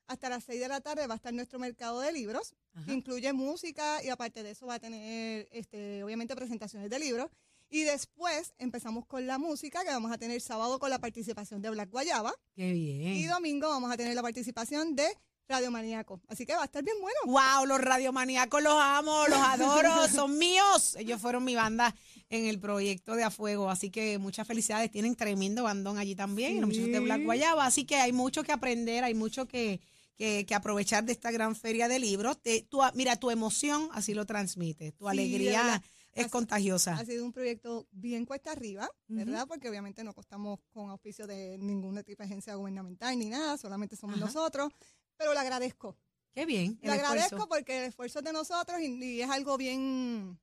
hasta 0.07 0.27
las 0.29 0.43
6 0.43 0.59
de 0.59 0.67
la 0.67 0.81
tarde 0.81 1.07
va 1.07 1.13
a 1.13 1.17
estar 1.17 1.33
nuestro 1.33 1.57
mercado 1.59 2.01
de 2.01 2.11
libros. 2.11 2.53
Ajá. 2.73 2.91
Incluye 2.91 3.31
música 3.33 4.03
y 4.03 4.09
aparte 4.09 4.43
de 4.43 4.51
eso 4.51 4.65
va 4.65 4.75
a 4.75 4.79
tener, 4.79 5.47
este, 5.51 6.03
obviamente, 6.03 6.35
presentaciones 6.35 6.89
de 6.89 6.99
libros. 6.99 7.29
Y 7.69 7.83
después 7.83 8.53
empezamos 8.57 9.05
con 9.05 9.25
la 9.25 9.37
música, 9.37 9.83
que 9.85 9.89
vamos 9.89 10.11
a 10.11 10.17
tener 10.17 10.41
sábado 10.41 10.77
con 10.79 10.89
la 10.89 10.99
participación 10.99 11.61
de 11.61 11.69
Black 11.69 11.89
Guayaba. 11.89 12.33
Qué 12.53 12.73
bien. 12.73 13.13
Y 13.13 13.25
domingo 13.27 13.69
vamos 13.69 13.89
a 13.89 13.95
tener 13.95 14.13
la 14.13 14.21
participación 14.21 14.93
de 14.97 15.07
Radio 15.51 15.69
Maníaco. 15.71 16.21
Así 16.27 16.45
que 16.45 16.53
va 16.55 16.61
a 16.61 16.65
estar 16.65 16.83
bien 16.83 16.97
bueno. 17.01 17.17
Wow, 17.25 17.65
los 17.67 17.79
radiomaníacos 17.79 18.61
los 18.63 18.73
amo, 18.77 19.27
los 19.27 19.37
adoro, 19.39 19.89
son 20.07 20.37
míos. 20.37 20.95
Ellos 20.97 21.21
fueron 21.21 21.43
mi 21.43 21.55
banda 21.55 21.93
en 22.29 22.45
el 22.45 22.59
proyecto 22.59 23.15
de 23.15 23.23
A 23.23 23.29
Fuego, 23.31 23.69
así 23.69 23.89
que 23.91 24.17
muchas 24.17 24.47
felicidades. 24.47 24.89
Tienen 24.91 25.15
tremendo 25.15 25.63
bandón 25.63 25.97
allí 25.97 26.15
también, 26.15 26.55
y 26.57 26.59
los 26.61 26.67
muchachos 26.69 26.87
de 26.91 26.97
Sí. 26.99 27.03
Black 27.03 27.23
Guayaba, 27.23 27.65
así 27.65 27.85
que 27.85 27.97
hay 27.97 28.11
mucho 28.13 28.43
que 28.43 28.51
aprender, 28.53 29.03
hay 29.03 29.13
mucho 29.13 29.45
que, 29.47 29.81
que, 30.15 30.45
que 30.45 30.55
aprovechar 30.55 31.03
de 31.03 31.11
esta 31.11 31.31
gran 31.31 31.55
feria 31.55 31.87
de 31.87 31.99
libros. 31.99 32.41
Te- 32.41 32.61
tu- 32.63 32.79
mira, 32.93 33.15
tu 33.17 33.29
emoción 33.31 33.89
así 33.93 34.13
lo 34.13 34.25
transmite, 34.25 34.91
tu 34.93 35.05
Sí, 35.05 35.09
alegría 35.11 35.81
es 36.13 36.25
Ha- 36.25 36.29
contagiosa. 36.29 36.95
Ha 36.95 37.05
sido 37.05 37.23
un 37.25 37.31
proyecto 37.33 37.87
bien 37.91 38.25
cuesta 38.25 38.51
arriba. 38.51 38.89
¿verdad? 39.07 39.45
Porque 39.45 39.67
obviamente 39.67 40.05
no 40.05 40.13
costamos 40.13 40.59
con 40.71 40.89
auspicio 40.89 41.27
de 41.27 41.57
ninguna 41.57 42.01
tipo 42.01 42.23
de 42.23 42.27
agencia 42.27 42.55
gubernamental 42.55 43.17
ni 43.19 43.25
nada, 43.29 43.57
solamente 43.57 43.97
somos 43.97 44.15
Ajá. 44.15 44.25
nosotros. 44.25 44.71
Pero 45.17 45.33
le 45.33 45.39
agradezco. 45.39 45.97
Qué 46.33 46.45
bien. 46.45 46.79
Le 46.81 46.91
agradezco 46.91 47.35
esfuerzo. 47.35 47.49
porque 47.49 47.77
el 47.79 47.83
esfuerzo 47.85 48.19
es 48.19 48.25
de 48.25 48.33
nosotros 48.33 48.79
y, 48.79 48.85
y 49.03 49.21
es 49.21 49.29
algo 49.29 49.57
bien 49.57 50.39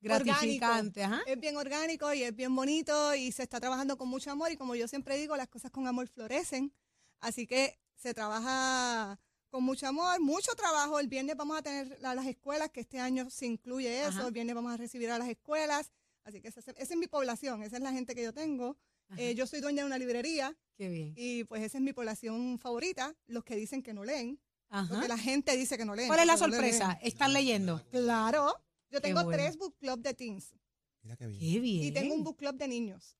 gratificante. 0.00 1.04
Ajá. 1.04 1.22
es 1.26 1.38
bien 1.38 1.56
orgánico 1.56 2.12
y 2.12 2.22
es 2.22 2.34
bien 2.34 2.54
bonito 2.54 3.14
y 3.14 3.32
se 3.32 3.42
está 3.42 3.60
trabajando 3.60 3.96
con 3.96 4.08
mucho 4.08 4.30
amor 4.30 4.50
y 4.50 4.56
como 4.56 4.74
yo 4.74 4.88
siempre 4.88 5.16
digo, 5.16 5.36
las 5.36 5.48
cosas 5.48 5.70
con 5.70 5.86
amor 5.86 6.08
florecen. 6.08 6.72
Así 7.20 7.46
que 7.46 7.78
se 7.96 8.14
trabaja 8.14 9.18
con 9.50 9.62
mucho 9.62 9.86
amor, 9.86 10.20
mucho 10.20 10.54
trabajo. 10.54 10.98
El 11.00 11.08
viernes 11.08 11.36
vamos 11.36 11.58
a 11.58 11.62
tener 11.62 11.98
a 12.04 12.14
las 12.14 12.26
escuelas, 12.26 12.70
que 12.70 12.80
este 12.80 12.98
año 12.98 13.28
se 13.30 13.46
incluye 13.46 14.00
eso. 14.00 14.20
Ajá. 14.20 14.26
El 14.26 14.32
viernes 14.32 14.54
vamos 14.54 14.72
a 14.72 14.76
recibir 14.76 15.10
a 15.10 15.18
las 15.18 15.28
escuelas. 15.28 15.90
Así 16.24 16.40
que 16.40 16.48
esa, 16.48 16.60
esa 16.60 16.74
es 16.76 16.96
mi 16.96 17.06
población, 17.08 17.62
esa 17.62 17.76
es 17.76 17.82
la 17.82 17.92
gente 17.92 18.14
que 18.14 18.22
yo 18.22 18.32
tengo. 18.32 18.76
Eh, 19.16 19.34
yo 19.34 19.46
soy 19.46 19.60
dueña 19.60 19.82
de 19.82 19.86
una 19.86 19.98
librería 19.98 20.56
Qué 20.80 20.88
bien. 20.88 21.12
y 21.14 21.44
pues 21.44 21.62
esa 21.62 21.76
es 21.76 21.84
mi 21.84 21.92
población 21.92 22.58
favorita, 22.58 23.14
los 23.26 23.44
que 23.44 23.54
dicen 23.54 23.82
que 23.82 23.92
no 23.92 24.02
leen, 24.02 24.40
Ajá. 24.70 24.88
porque 24.94 25.08
la 25.08 25.18
gente 25.18 25.54
dice 25.54 25.76
que 25.76 25.84
no 25.84 25.94
leen. 25.94 26.08
¿Cuál 26.08 26.20
es 26.20 26.26
la 26.26 26.32
no 26.32 26.38
sorpresa? 26.38 26.98
¿Están 27.02 27.34
leyendo? 27.34 27.84
Claro, 27.90 28.46
yo 28.90 29.00
Qué 29.02 29.08
tengo 29.08 29.22
bueno. 29.24 29.36
tres 29.42 29.58
book 29.58 29.76
club 29.78 30.00
de 30.00 30.14
teens. 30.14 30.54
Mira 31.02 31.16
qué 31.18 31.26
bien. 31.26 31.38
Qué 31.38 31.60
bien. 31.60 31.84
Y 31.84 31.92
tengo 31.92 32.14
un 32.14 32.24
book 32.24 32.38
club 32.38 32.54
de 32.54 32.66
niños. 32.66 33.14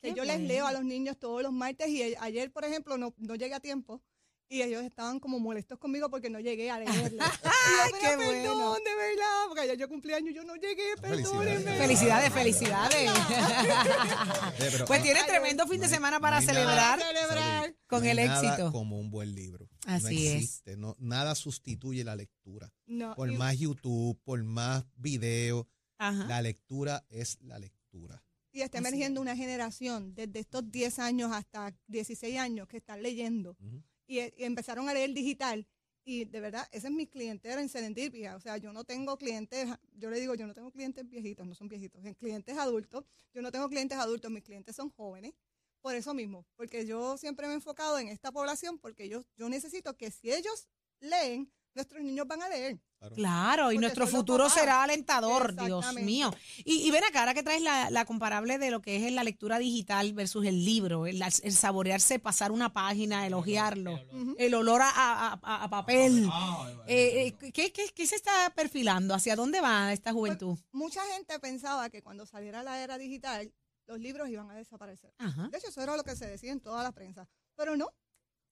Que 0.00 0.10
Qué 0.10 0.14
yo 0.14 0.24
les 0.24 0.40
leo 0.40 0.68
a 0.68 0.72
los 0.72 0.84
niños 0.84 1.18
todos 1.18 1.42
los 1.42 1.52
martes 1.52 1.88
y 1.88 2.14
ayer, 2.20 2.52
por 2.52 2.64
ejemplo, 2.64 2.96
no, 2.96 3.12
no 3.18 3.34
llegué 3.34 3.54
a 3.54 3.60
tiempo. 3.60 4.00
Y 4.52 4.62
ellos 4.62 4.82
estaban 4.82 5.20
como 5.20 5.38
molestos 5.38 5.78
conmigo 5.78 6.10
porque 6.10 6.28
no 6.28 6.40
llegué 6.40 6.70
a 6.72 6.80
leerla. 6.80 7.24
Ay, 7.44 7.92
qué 7.92 7.98
"Pero 8.02 8.16
bueno. 8.16 8.42
perdón, 8.42 8.78
de 8.84 8.94
verdad, 8.96 9.44
porque 9.46 9.66
ya 9.68 9.74
yo 9.74 9.88
cumplí 9.88 10.12
años, 10.12 10.34
yo 10.34 10.42
no 10.42 10.56
llegué, 10.56 10.96
perdónenme. 11.00 11.78
Felicidades, 11.78 12.32
felicidades. 12.32 13.10
Pues 14.86 15.00
no- 15.00 15.04
tiene 15.04 15.22
tremendo 15.24 15.66
fin 15.66 15.80
de 15.80 15.88
semana 15.88 16.16
no 16.18 16.20
para 16.22 16.40
nada- 16.40 16.52
celebrar. 16.52 17.74
con 17.86 18.00
no 18.00 18.04
hay 18.10 18.18
el 18.18 18.26
nada 18.26 18.40
éxito. 18.54 18.72
como 18.72 18.98
un 18.98 19.10
buen 19.10 19.34
libro. 19.34 19.68
Así 19.86 20.04
no 20.04 20.10
es. 20.20 20.34
existe, 20.34 20.76
no, 20.76 20.96
nada 20.98 21.34
sustituye 21.34 22.02
la 22.04 22.16
lectura. 22.16 22.72
No, 22.86 23.14
Por 23.14 23.30
y- 23.30 23.36
más 23.36 23.56
YouTube, 23.58 24.20
por 24.24 24.42
más 24.42 24.84
video, 24.96 25.68
Ajá. 25.98 26.24
la 26.26 26.42
lectura 26.42 27.04
es 27.08 27.38
la 27.40 27.58
lectura. 27.58 28.22
Y 28.52 28.62
está 28.62 28.78
Así 28.78 28.88
emergiendo 28.88 29.20
una 29.20 29.36
generación 29.36 30.12
desde 30.14 30.40
estos 30.40 30.68
10 30.72 30.98
años 30.98 31.30
hasta 31.32 31.72
16 31.86 32.36
años 32.38 32.66
que 32.66 32.78
están 32.78 33.00
leyendo. 33.02 33.56
Y, 34.10 34.20
y 34.36 34.44
empezaron 34.44 34.88
a 34.88 34.94
leer 34.94 35.14
digital. 35.14 35.66
Y 36.04 36.24
de 36.24 36.40
verdad, 36.40 36.66
esa 36.72 36.88
es 36.88 36.94
mi 36.94 37.06
clientela 37.06 37.60
en 37.60 37.68
Serendipia. 37.68 38.34
O 38.34 38.40
sea, 38.40 38.56
yo 38.56 38.72
no 38.72 38.84
tengo 38.84 39.16
clientes, 39.16 39.68
yo 39.92 40.10
le 40.10 40.18
digo, 40.18 40.34
yo 40.34 40.46
no 40.46 40.54
tengo 40.54 40.70
clientes 40.72 41.08
viejitos, 41.08 41.46
no 41.46 41.54
son 41.54 41.68
viejitos, 41.68 42.04
en 42.04 42.14
clientes 42.14 42.56
adultos. 42.58 43.04
Yo 43.32 43.42
no 43.42 43.52
tengo 43.52 43.68
clientes 43.68 43.96
adultos, 43.96 44.30
mis 44.30 44.42
clientes 44.42 44.74
son 44.74 44.90
jóvenes. 44.90 45.34
Por 45.80 45.94
eso 45.94 46.12
mismo, 46.12 46.44
porque 46.56 46.84
yo 46.84 47.16
siempre 47.16 47.46
me 47.46 47.54
he 47.54 47.56
enfocado 47.56 47.98
en 47.98 48.08
esta 48.08 48.30
población, 48.30 48.78
porque 48.78 49.08
yo, 49.08 49.22
yo 49.36 49.48
necesito 49.48 49.96
que 49.96 50.10
si 50.10 50.30
ellos 50.30 50.68
leen, 51.00 51.50
nuestros 51.74 52.02
niños 52.02 52.26
van 52.26 52.42
a 52.42 52.48
leer. 52.48 52.78
Claro, 53.14 53.72
y 53.72 53.76
nuestro 53.78 54.04
futuro 54.18 54.44
será 54.60 54.82
alentador, 54.82 55.54
Dios 55.66 55.94
mío. 56.04 56.30
Y, 56.64 56.86
y 56.86 56.90
ven 56.90 57.02
acá, 57.04 57.20
ahora 57.20 57.32
que 57.32 57.42
traes 57.42 57.62
la, 57.62 57.88
la 57.90 58.04
comparable 58.04 58.58
de 58.58 58.70
lo 58.70 58.82
que 58.82 59.06
es 59.06 59.12
la 59.12 59.24
lectura 59.24 59.58
digital 59.58 60.12
versus 60.12 60.44
el 60.44 60.64
libro, 60.66 61.06
el, 61.06 61.22
el 61.22 61.52
saborearse, 61.52 62.18
pasar 62.18 62.52
una 62.52 62.72
página, 62.74 63.26
elogiarlo, 63.26 63.98
el 64.36 64.54
olor 64.54 64.82
a, 64.82 64.90
a- 64.90 65.40
a- 65.42 65.64
a 65.64 65.70
papel. 65.70 66.28
Eh, 66.86 67.34
eh, 67.42 67.52
¿qué, 67.52 67.72
qué, 67.72 67.88
qué 67.94 68.06
se 68.06 68.16
está 68.16 68.52
perfilando? 68.54 69.14
¿Hacia 69.14 69.34
dónde 69.34 69.62
va 69.62 69.92
esta 69.94 70.12
juventud? 70.12 70.58
Mucha 70.72 71.00
gente 71.14 71.38
pensaba 71.38 71.88
que 71.88 72.02
cuando 72.02 72.26
saliera 72.26 72.62
la 72.62 72.82
era 72.82 72.98
digital, 72.98 73.50
los 73.86 73.98
libros 73.98 74.28
iban 74.28 74.50
a 74.50 74.54
desaparecer. 74.54 75.14
Ajá, 75.18 75.48
De 75.48 75.56
hecho, 75.58 75.68
eso 75.68 75.82
era 75.82 75.96
lo 75.96 76.04
que 76.04 76.14
se 76.16 76.26
decía 76.26 76.52
en 76.52 76.60
toda 76.60 76.82
la 76.82 76.92
prensa. 76.92 77.26
Pero 77.56 77.76
no, 77.76 77.88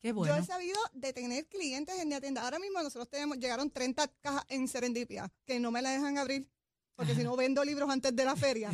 qué 0.01 0.09
yo 0.09 0.15
bueno. 0.15 0.37
he 0.37 0.45
sabido 0.45 0.79
de 0.93 1.13
tener 1.13 1.47
clientes 1.47 1.99
en 1.99 2.09
mi 2.09 2.21
tienda. 2.21 2.43
Ahora 2.43 2.59
mismo 2.59 2.83
nosotros 2.83 3.09
tenemos, 3.09 3.39
llegaron 3.39 3.71
30 3.71 4.09
cajas 4.21 4.45
en 4.49 4.69
Serendipia 4.69 5.31
que 5.45 5.61
no 5.61 5.71
me 5.71 5.83
la 5.83 5.91
dejan 5.91 6.19
abrir 6.19 6.49
porque 6.99 7.15
si 7.15 7.23
no 7.23 7.37
vendo 7.37 7.65
libros 7.65 7.89
antes 7.89 8.15
de 8.15 8.25
la 8.25 8.35
feria. 8.35 8.71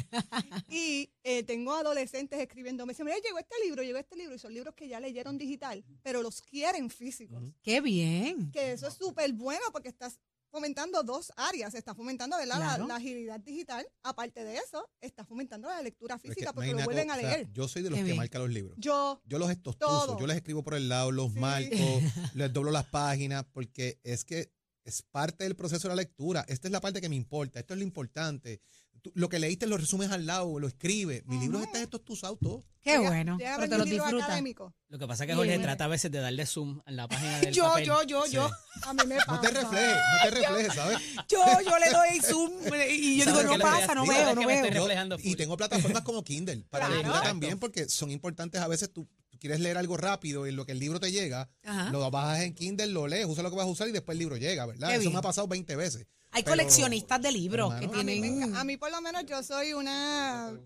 y 0.71 1.11
eh, 1.23 1.43
tengo 1.43 1.75
adolescentes 1.75 2.41
escribiéndome, 2.41 2.95
dicen, 2.95 3.05
mira, 3.05 3.19
llegó 3.19 3.39
este 3.39 3.55
libro, 3.63 3.83
llegó 3.83 3.99
este 3.99 4.17
libro, 4.17 4.35
y 4.35 4.39
son 4.39 4.55
libros 4.55 4.75
que 4.75 4.89
ya 4.89 4.99
leyeron 4.99 5.37
digital, 5.37 5.85
pero 6.03 6.23
los 6.23 6.41
quieren 6.41 6.89
físicos. 6.89 7.43
Qué 7.63 7.83
bien. 7.83 8.51
Que 8.51 8.73
eso 8.73 8.89
es 8.89 8.95
súper 8.95 9.31
bueno 9.35 9.65
porque 9.73 9.89
estás 9.89 10.19
fomentando 10.55 11.03
dos 11.03 11.33
áreas. 11.37 11.75
Estás 11.75 11.97
fomentando 11.97 12.37
¿verdad? 12.37 12.59
La- 12.59 12.65
Claro. 12.65 12.87
La, 12.87 12.97
agilidad 12.97 13.41
digital. 13.41 13.85
Aparte 14.05 14.45
de 14.45 14.57
eso, 14.57 14.89
estás 15.01 15.27
fomentando 15.27 15.69
la 15.69 15.83
lectura 15.83 16.17
Pero 16.17 16.33
es 16.33 16.37
que 16.37 16.41
física 16.41 16.53
porque 16.53 16.73
lo 16.73 16.85
vuelven 16.85 17.11
a 17.11 17.17
o 17.17 17.19
sea, 17.21 17.29
leer. 17.31 17.53
yo 17.53 17.67
soy 17.69 17.83
de 17.83 17.91
los 17.91 17.97
Qué 17.99 18.03
que 18.03 18.05
bien. 18.07 18.17
marca 18.17 18.39
los 18.39 18.51
libros. 18.51 18.77
Yo, 18.79 19.21
Yo 19.27 19.39
los 19.39 19.51
estostuzo, 19.51 20.19
yo 20.19 20.27
les 20.27 20.37
escribo 20.37 20.63
por 20.63 20.75
el 20.75 20.89
lado, 20.89 21.11
los 21.11 21.33
Sí. 21.33 21.39
marco, 21.41 21.75
les 22.35 22.53
doblo 22.53 22.71
las 22.71 22.87
páginas, 22.87 23.45
porque 23.53 23.99
es 24.05 24.25
que 24.25 24.53
es 24.85 25.03
parte 25.03 25.45
del 25.45 25.57
proceso 25.57 25.89
de 25.89 25.97
la 25.97 26.03
lectura. 26.03 26.45
Esta 26.47 26.69
es 26.69 26.73
la 26.73 26.81
parte 26.81 27.01
que 27.01 27.09
me 27.09 27.17
importa, 27.17 27.59
esto 27.59 27.75
es 27.75 27.79
lo 27.79 27.85
importante. 27.85 28.61
Tú- 29.05 29.13
lo 29.17 29.29
que 29.29 29.39
leíste 29.39 29.67
lo 29.67 29.77
resumes 29.77 30.11
al 30.11 30.25
lado, 30.25 30.59
lo 30.59 30.67
escribes. 30.67 31.27
Mis 31.27 31.39
libros 31.43 31.63
están 31.63 31.83
estuzados 31.83 32.39
todos. 32.41 32.65
Qué 32.81 32.93
llega- 32.97 33.09
bueno. 33.11 33.37
llega 33.37 33.53
a 33.55 33.59
Pero 33.59 33.69
te 33.69 33.77
los 33.79 33.87
libro 33.87 34.05
disfrutas. 34.05 34.29
académico. 34.29 34.75
Lo 34.89 34.99
que 34.99 35.07
pasa 35.07 35.25
es 35.25 35.29
que 35.29 35.35
Bien. 35.35 35.47
Jorge 35.49 35.63
trata 35.63 35.85
a 35.85 35.89
veces 35.89 36.11
de 36.11 36.21
darle 36.21 36.47
zoom 36.47 36.81
en 36.87 36.97
la 36.97 37.07
página 37.07 37.39
del 37.41 37.53
Yo, 37.55 37.65
papel. 37.65 37.85
yo, 37.85 38.03
yo, 38.05 38.27
yo. 38.27 38.51
A 38.83 38.95
mí 38.95 39.03
me 39.07 39.17
pasa. 39.17 39.33
No 39.33 39.41
te 39.43 39.51
reflejes, 39.51 39.97
no 39.97 40.23
te 40.23 40.31
reflejes, 40.31 40.75
¿sabes? 40.75 40.99
Yo, 41.29 41.45
yo 41.67 41.79
le 41.79 41.91
doy 41.91 42.21
zoom 42.23 42.53
y 42.89 43.19
yo 43.19 43.25
digo, 43.27 43.37
¿Sabes 43.37 43.45
no 43.45 43.53
qué 43.53 43.59
le 43.59 43.63
pasa, 43.63 43.95
no 43.95 44.03
digo? 44.05 44.15
veo, 44.15 44.29
Es 44.31 44.35
no 44.35 44.41
que 44.41 44.47
me 44.47 44.53
veo. 44.55 44.65
estoy 44.65 44.75
Yo- 44.79 44.83
reflejando 44.85 45.17
y 45.23 45.35
tengo 45.37 45.57
plataformas 45.59 46.03
como 46.03 46.25
Kindle 46.25 46.65
para 46.71 46.87
Claro. 46.89 47.21
también, 47.23 47.59
porque 47.59 47.89
son 47.91 48.11
importantes. 48.11 48.61
A 48.63 48.69
veces 48.69 48.91
tú 48.91 49.07
quieres 49.45 49.61
leer 49.61 49.77
algo 49.77 49.99
rápido 49.99 50.47
y 50.47 50.49
en 50.49 50.57
lo 50.57 50.65
que 50.65 50.73
el 50.73 50.79
libro 50.79 50.99
te 51.01 51.13
llega, 51.13 51.51
Ajá. 51.65 51.91
lo 51.91 52.11
bajas 52.11 52.41
en 52.45 52.55
Kindle, 52.55 52.87
lo 52.87 53.07
lees, 53.07 53.27
usas 53.27 53.45
lo 53.45 53.51
que 53.51 53.57
vas 53.57 53.67
a 53.67 53.69
usar 53.71 53.87
y 53.89 53.93
después 53.93 54.15
el 54.15 54.21
libro 54.21 54.39
llega, 54.39 54.65
¿verdad? 54.65 54.89
Qué 54.89 54.95
Eso 54.95 55.01
bien. 55.03 55.13
me 55.13 55.19
ha 55.19 55.23
pasado 55.23 55.47
20 55.47 55.77
veces. 55.77 56.07
Hay 56.31 56.43
Pero- 56.43 56.53
coleccionistas 56.57 57.21
de 57.21 57.31
libros 57.31 57.69
que 57.75 57.85
hermano, 57.85 58.01
A 58.01 58.05
mí, 58.05 58.21
me 58.21 58.29
tienen... 58.29 58.57
a 58.57 58.65
mí 58.65 58.77
por 58.79 58.91
lo 58.91 59.03
menos 59.03 59.27
yo 59.27 59.43
soy 59.43 59.75
una 59.75 60.59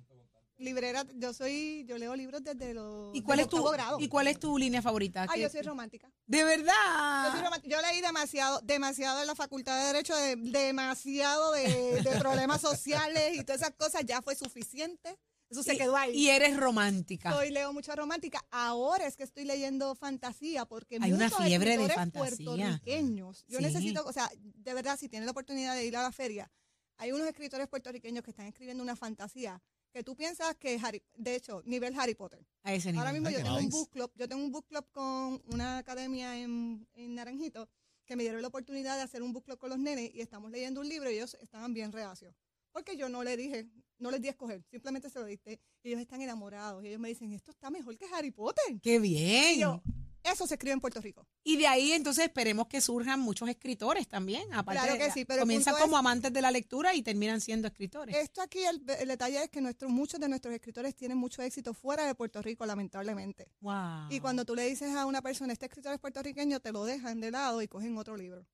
librera, 0.58 1.04
yo 1.16 1.32
soy, 1.34 1.84
yo 1.88 1.98
leo 1.98 2.14
libros 2.16 2.42
desde 2.44 2.72
los 2.74 3.14
¿Y 3.16 3.22
cuál, 3.22 3.40
es 3.40 3.48
tu, 3.48 3.56
octavo 3.58 3.72
grado. 3.72 4.00
¿Y 4.00 4.08
cuál 4.08 4.28
es 4.28 4.38
tu 4.38 4.56
línea 4.58 4.80
favorita? 4.80 5.24
Ah, 5.28 5.32
¿Qué- 5.34 5.40
yo 5.42 5.48
soy 5.48 5.62
romántica. 5.62 6.08
¿De 6.26 6.38
Yo, 6.38 6.46
soy 6.46 6.56
verdad? 6.58 7.42
romántica. 7.44 7.76
Yo 7.76 7.82
leí 7.82 8.00
demasiado, 8.00 8.60
demasiado 8.62 9.20
en 9.20 9.26
la 9.26 9.34
facultad 9.34 9.78
de 9.80 9.86
Derecho, 9.88 10.16
de- 10.16 10.36
demasiado 10.36 11.52
de, 11.52 12.00
de 12.02 12.10
problemas 12.18 12.60
sociales 12.60 13.36
y 13.36 13.42
todas 13.44 13.60
esas 13.62 13.74
cosas, 13.74 14.02
ya 14.06 14.22
fue 14.22 14.34
suficiente. 14.36 15.16
Eso 15.50 15.62
se 15.62 15.74
Y- 15.74 15.78
quedó 15.78 15.96
ahí. 15.96 16.14
Y 16.14 16.28
eres 16.28 16.56
romántica. 16.56 17.36
Hoy 17.36 17.50
leo 17.50 17.72
mucha 17.72 17.94
romántica. 17.96 18.44
Ahora 18.50 19.06
es 19.06 19.16
que 19.16 19.22
estoy 19.24 19.44
leyendo 19.44 19.94
fantasía 19.94 20.66
porque 20.66 20.98
Hay 21.00 21.12
una 21.12 21.30
fiebre 21.30 21.70
de 21.70 21.74
escritores 21.84 21.94
fantasía. 21.96 22.36
puertorriqueños. 22.46 23.44
Yo 23.48 23.58
Sí. 23.58 23.64
necesito, 23.64 24.04
o 24.04 24.12
sea, 24.12 24.30
de 24.36 24.74
verdad, 24.74 24.98
si 24.98 25.08
tienen 25.08 25.26
la 25.26 25.32
oportunidad 25.32 25.74
de 25.74 25.84
ir 25.86 25.96
a 25.96 26.02
la 26.02 26.12
feria, 26.12 26.50
hay 26.98 27.12
unos 27.12 27.26
escritores 27.28 27.66
puertorriqueños 27.68 28.22
que 28.24 28.30
están 28.30 28.46
escribiendo 28.46 28.82
una 28.82 28.96
fantasía 28.96 29.62
que 29.90 30.04
tú 30.04 30.14
piensas 30.14 30.54
que 30.56 30.74
es 30.74 30.84
Harry, 30.84 31.02
de 31.16 31.34
hecho, 31.34 31.62
nivel 31.64 31.98
Harry 31.98 32.14
Potter. 32.14 32.44
A 32.62 32.74
ese 32.74 32.88
nivel. 32.88 32.98
Ahora 33.00 33.12
mismo 33.12 33.28
Ay, 33.28 33.34
yo 33.34 33.42
tengo 33.42 33.56
un 33.56 33.70
book 33.70 33.90
club, 33.90 34.12
yo 34.16 34.28
tengo 34.28 34.44
un 34.44 34.52
book 34.52 34.66
club 34.66 34.84
con 34.92 35.42
una 35.50 35.78
academia 35.78 36.38
en, 36.38 36.86
en 36.94 37.14
Naranjito 37.14 37.68
que 38.04 38.14
me 38.16 38.22
dieron 38.22 38.42
la 38.42 38.48
oportunidad 38.48 38.96
de 38.96 39.02
hacer 39.02 39.22
un 39.22 39.32
book 39.32 39.44
club 39.44 39.58
con 39.58 39.70
los 39.70 39.78
nenes 39.78 40.10
y 40.14 40.20
estamos 40.20 40.50
leyendo 40.50 40.80
un 40.82 40.88
libro 40.88 41.10
y 41.10 41.14
ellos 41.14 41.36
estaban 41.40 41.72
bien 41.72 41.90
reacios. 41.92 42.34
Porque 42.78 42.96
yo 42.96 43.08
no 43.08 43.24
le 43.24 43.36
dije, 43.36 43.66
no 43.98 44.10
les 44.12 44.20
di 44.22 44.28
a 44.28 44.30
escoger, 44.30 44.62
simplemente 44.70 45.10
se 45.10 45.18
lo 45.18 45.24
diste. 45.24 45.60
Y 45.82 45.88
ellos 45.88 46.00
están 46.00 46.22
enamorados 46.22 46.84
y 46.84 46.88
ellos 46.88 47.00
me 47.00 47.08
dicen, 47.08 47.32
esto 47.32 47.50
está 47.50 47.70
mejor 47.70 47.96
que 47.98 48.06
Harry 48.14 48.30
Potter. 48.30 48.80
¡Qué 48.80 49.00
bien! 49.00 49.56
Y 49.56 49.58
yo, 49.60 49.82
eso 50.22 50.46
se 50.46 50.54
escribe 50.54 50.74
en 50.74 50.80
Puerto 50.80 51.00
Rico. 51.00 51.26
Y 51.42 51.56
de 51.56 51.66
ahí 51.66 51.90
entonces 51.90 52.26
esperemos 52.26 52.68
que 52.68 52.80
surjan 52.80 53.18
muchos 53.18 53.48
escritores 53.48 54.06
también. 54.06 54.52
Aparte, 54.54 54.80
Claro 54.82 54.96
que 54.98 55.10
sí, 55.10 55.24
pero 55.24 55.40
comienzan 55.42 55.74
como 55.74 55.96
es- 55.96 55.98
amantes 55.98 56.32
de 56.32 56.40
la 56.40 56.52
lectura 56.52 56.94
y 56.94 57.02
terminan 57.02 57.40
siendo 57.40 57.66
escritores. 57.66 58.14
Esto 58.16 58.42
aquí, 58.42 58.60
el, 58.60 58.80
el 59.00 59.08
detalle 59.08 59.42
es 59.42 59.50
que 59.50 59.60
muchos 59.88 60.20
de 60.20 60.28
nuestros 60.28 60.54
escritores 60.54 60.94
tienen 60.94 61.18
mucho 61.18 61.42
éxito 61.42 61.74
fuera 61.74 62.06
de 62.06 62.14
Puerto 62.14 62.40
Rico, 62.42 62.64
lamentablemente. 62.64 63.48
wow. 63.60 64.06
Y 64.10 64.20
cuando 64.20 64.44
tú 64.44 64.54
le 64.54 64.68
dices 64.68 64.94
a 64.94 65.04
una 65.06 65.20
persona, 65.20 65.52
este 65.52 65.66
escritor 65.66 65.92
es 65.94 65.98
puertorriqueño, 65.98 66.60
te 66.60 66.70
lo 66.70 66.84
dejan 66.84 67.18
de 67.20 67.32
lado 67.32 67.60
y 67.60 67.66
cogen 67.66 67.98
otro 67.98 68.16
libro. 68.16 68.46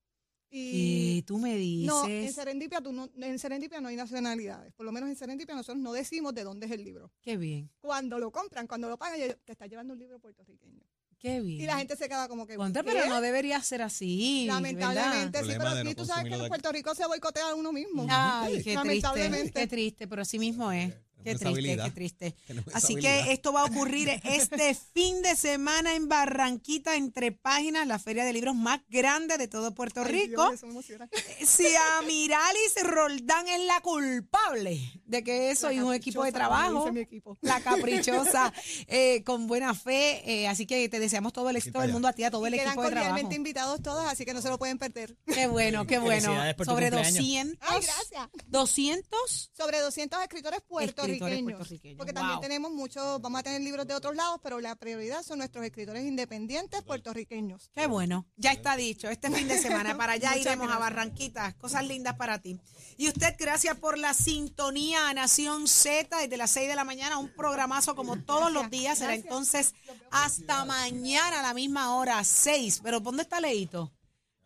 Y 0.57 1.21
tú 1.23 1.37
me 1.37 1.55
dices. 1.57 1.87
No, 1.87 2.07
en 2.07 2.31
Serendipia, 2.31 2.81
tú 2.81 2.91
no, 2.93 3.09
en 3.21 3.39
Serendipia 3.39 3.81
no 3.81 3.89
hay 3.89 3.95
nacionalidades. 3.95 4.73
Por 4.73 4.85
lo 4.85 4.91
menos 4.91 5.09
en 5.09 5.15
Serendipia 5.15 5.53
nosotros 5.55 5.81
no 5.81 5.91
decimos 5.93 6.33
de 6.33 6.43
dónde 6.43 6.65
es 6.67 6.71
el 6.71 6.83
libro. 6.83 7.11
Qué 7.21 7.37
bien, 7.37 7.69
Cuando 7.81 8.19
lo 8.19 8.31
compran, 8.31 8.67
cuando 8.67 8.87
lo 8.89 8.97
pagan, 8.97 9.19
yo- 9.19 9.35
te 9.43 9.51
está 9.51 9.67
llevando 9.67 9.93
un 9.93 9.99
libro 9.99 10.19
puertorriqueño. 10.19 10.81
qué 11.17 11.41
bien. 11.41 11.61
Y 11.61 11.65
la 11.65 11.77
gente 11.77 11.95
se 11.95 12.07
queda 12.07 12.27
como 12.27 12.45
que. 12.45 12.55
Contra, 12.55 12.83
pero 12.83 13.07
no 13.07 13.19
debería 13.19 13.59
ser 13.61 13.81
así. 13.81 14.45
Lamentablemente, 14.47 15.39
sí, 15.39 15.49
pero 15.57 15.69
aquí 15.69 15.83
no 15.89 15.95
tú 15.95 16.05
sabes 16.05 16.29
que 16.31 16.35
en. 16.41 16.47
Puerto 16.47 16.71
Rico 16.71 16.93
se 16.93 17.05
boicotea 17.07 17.49
a 17.49 17.55
uno 17.55 17.71
mismo. 17.71 18.05
Ay, 18.09 18.53
qué 18.53 18.61
triste. 18.61 18.73
Lamentablemente. 18.75 19.59
Qué 19.61 19.67
triste, 19.67 20.07
pero 20.07 20.21
así 20.21 20.37
mismo 20.39 20.71
es. 20.71 20.93
Qué 21.25 21.35
triste, 21.35 21.77
qué 21.83 21.91
triste. 21.91 22.35
Así 22.73 22.95
que 22.95 23.31
esto 23.31 23.51
va 23.51 23.61
a 23.61 23.65
ocurrir 23.65 24.09
este 24.23 24.75
fin 24.93 25.21
de 25.21 25.35
semana 25.35 25.95
en 25.95 26.07
Barranquita, 26.07 26.95
entre 26.95 27.31
páginas, 27.31 27.87
la 27.87 27.99
feria 27.99 28.23
de 28.25 28.33
libros 28.33 28.55
más 28.55 28.79
grande 28.89 29.37
de 29.37 29.47
todo 29.47 29.73
Puerto 29.73 30.01
Ay, 30.01 30.11
Rico. 30.11 30.43
Dios, 30.43 30.53
eso 30.55 30.65
me 30.67 30.73
emociona. 30.73 31.09
si 31.45 31.67
Amiralis 31.97 32.75
Roldán 32.83 33.47
es 33.47 33.59
la 33.65 33.81
culpable 33.81 34.79
de 35.05 35.23
que 35.23 35.51
eso 35.51 35.71
y 35.71 35.79
un 35.79 35.93
equipo 35.93 36.23
de 36.23 36.31
trabajo, 36.31 36.81
dice 36.81 36.91
mi 36.91 36.99
equipo. 37.01 37.37
la 37.41 37.59
caprichosa, 37.61 38.53
eh, 38.87 39.23
con 39.23 39.47
buena 39.47 39.73
fe, 39.73 40.21
eh, 40.29 40.47
así 40.47 40.65
que 40.65 40.87
te 40.89 40.99
deseamos 40.99 41.33
todo 41.33 41.49
el 41.49 41.55
éxito 41.55 41.79
del 41.81 41.91
mundo 41.91 42.07
a 42.07 42.13
ti, 42.13 42.23
a 42.23 42.31
todo 42.31 42.45
Y 42.45 42.49
el 42.49 42.53
quedan 42.55 42.67
equipo 42.69 42.83
de 42.83 42.89
trabajo. 42.91 43.09
cordialmente 43.09 43.35
invitados 43.35 43.81
todos, 43.81 44.05
así 44.07 44.25
que 44.25 44.33
no 44.33 44.41
se 44.41 44.49
lo 44.49 44.57
pueden 44.57 44.77
perder. 44.77 45.17
Qué 45.25 45.47
bueno, 45.47 45.85
qué 45.87 45.97
bueno. 45.99 46.33
Sobre 46.63 46.89
cumpleaños. 46.91 47.13
200, 47.13 47.57
Ay, 47.69 47.81
gracias. 47.81 48.29
200 48.47 49.51
Sobre 49.55 49.79
200 49.79 50.21
escritores 50.21 50.61
puertorriqueños. 50.67 51.14
Puertorriqueños, 51.19 51.97
Porque 51.97 52.11
wow. 52.13 52.21
también 52.21 52.39
tenemos 52.41 52.71
muchos, 52.71 53.21
vamos 53.21 53.39
a 53.39 53.43
tener 53.43 53.61
libros 53.61 53.87
de 53.87 53.93
otros 53.93 54.15
lados, 54.15 54.39
pero 54.41 54.59
la 54.59 54.75
prioridad 54.75 55.23
son 55.23 55.39
nuestros 55.39 55.65
escritores 55.65 56.05
independientes 56.05 56.81
puertorriqueños. 56.83 57.69
Qué 57.73 57.87
bueno, 57.87 58.25
ya 58.37 58.51
está 58.51 58.75
dicho. 58.75 59.09
Este 59.09 59.29
fin 59.31 59.47
de 59.47 59.57
semana 59.57 59.97
para 59.97 60.13
allá 60.13 60.35
iremos 60.37 60.65
a 60.65 60.77
gracias. 60.77 60.79
Barranquita. 60.79 61.53
Cosas 61.57 61.85
lindas 61.85 62.15
para 62.15 62.39
ti. 62.39 62.59
Y 62.97 63.07
usted, 63.07 63.35
gracias 63.37 63.77
por 63.77 63.97
la 63.97 64.13
sintonía 64.13 65.09
a 65.09 65.13
Nación 65.13 65.67
Z 65.67 66.17
desde 66.17 66.37
las 66.37 66.51
6 66.51 66.69
de 66.69 66.75
la 66.75 66.83
mañana. 66.83 67.17
Un 67.17 67.29
programazo 67.29 67.95
como 67.95 68.17
todos 68.17 68.51
los 68.51 68.69
días. 68.69 68.99
Será 68.99 69.15
entonces 69.15 69.73
hasta 70.11 70.65
mañana 70.65 71.39
a 71.39 71.43
la 71.43 71.53
misma 71.53 71.95
hora, 71.95 72.23
6. 72.23 72.81
Pero 72.83 72.99
¿dónde 72.99 73.23
está 73.23 73.39
Leito? 73.39 73.91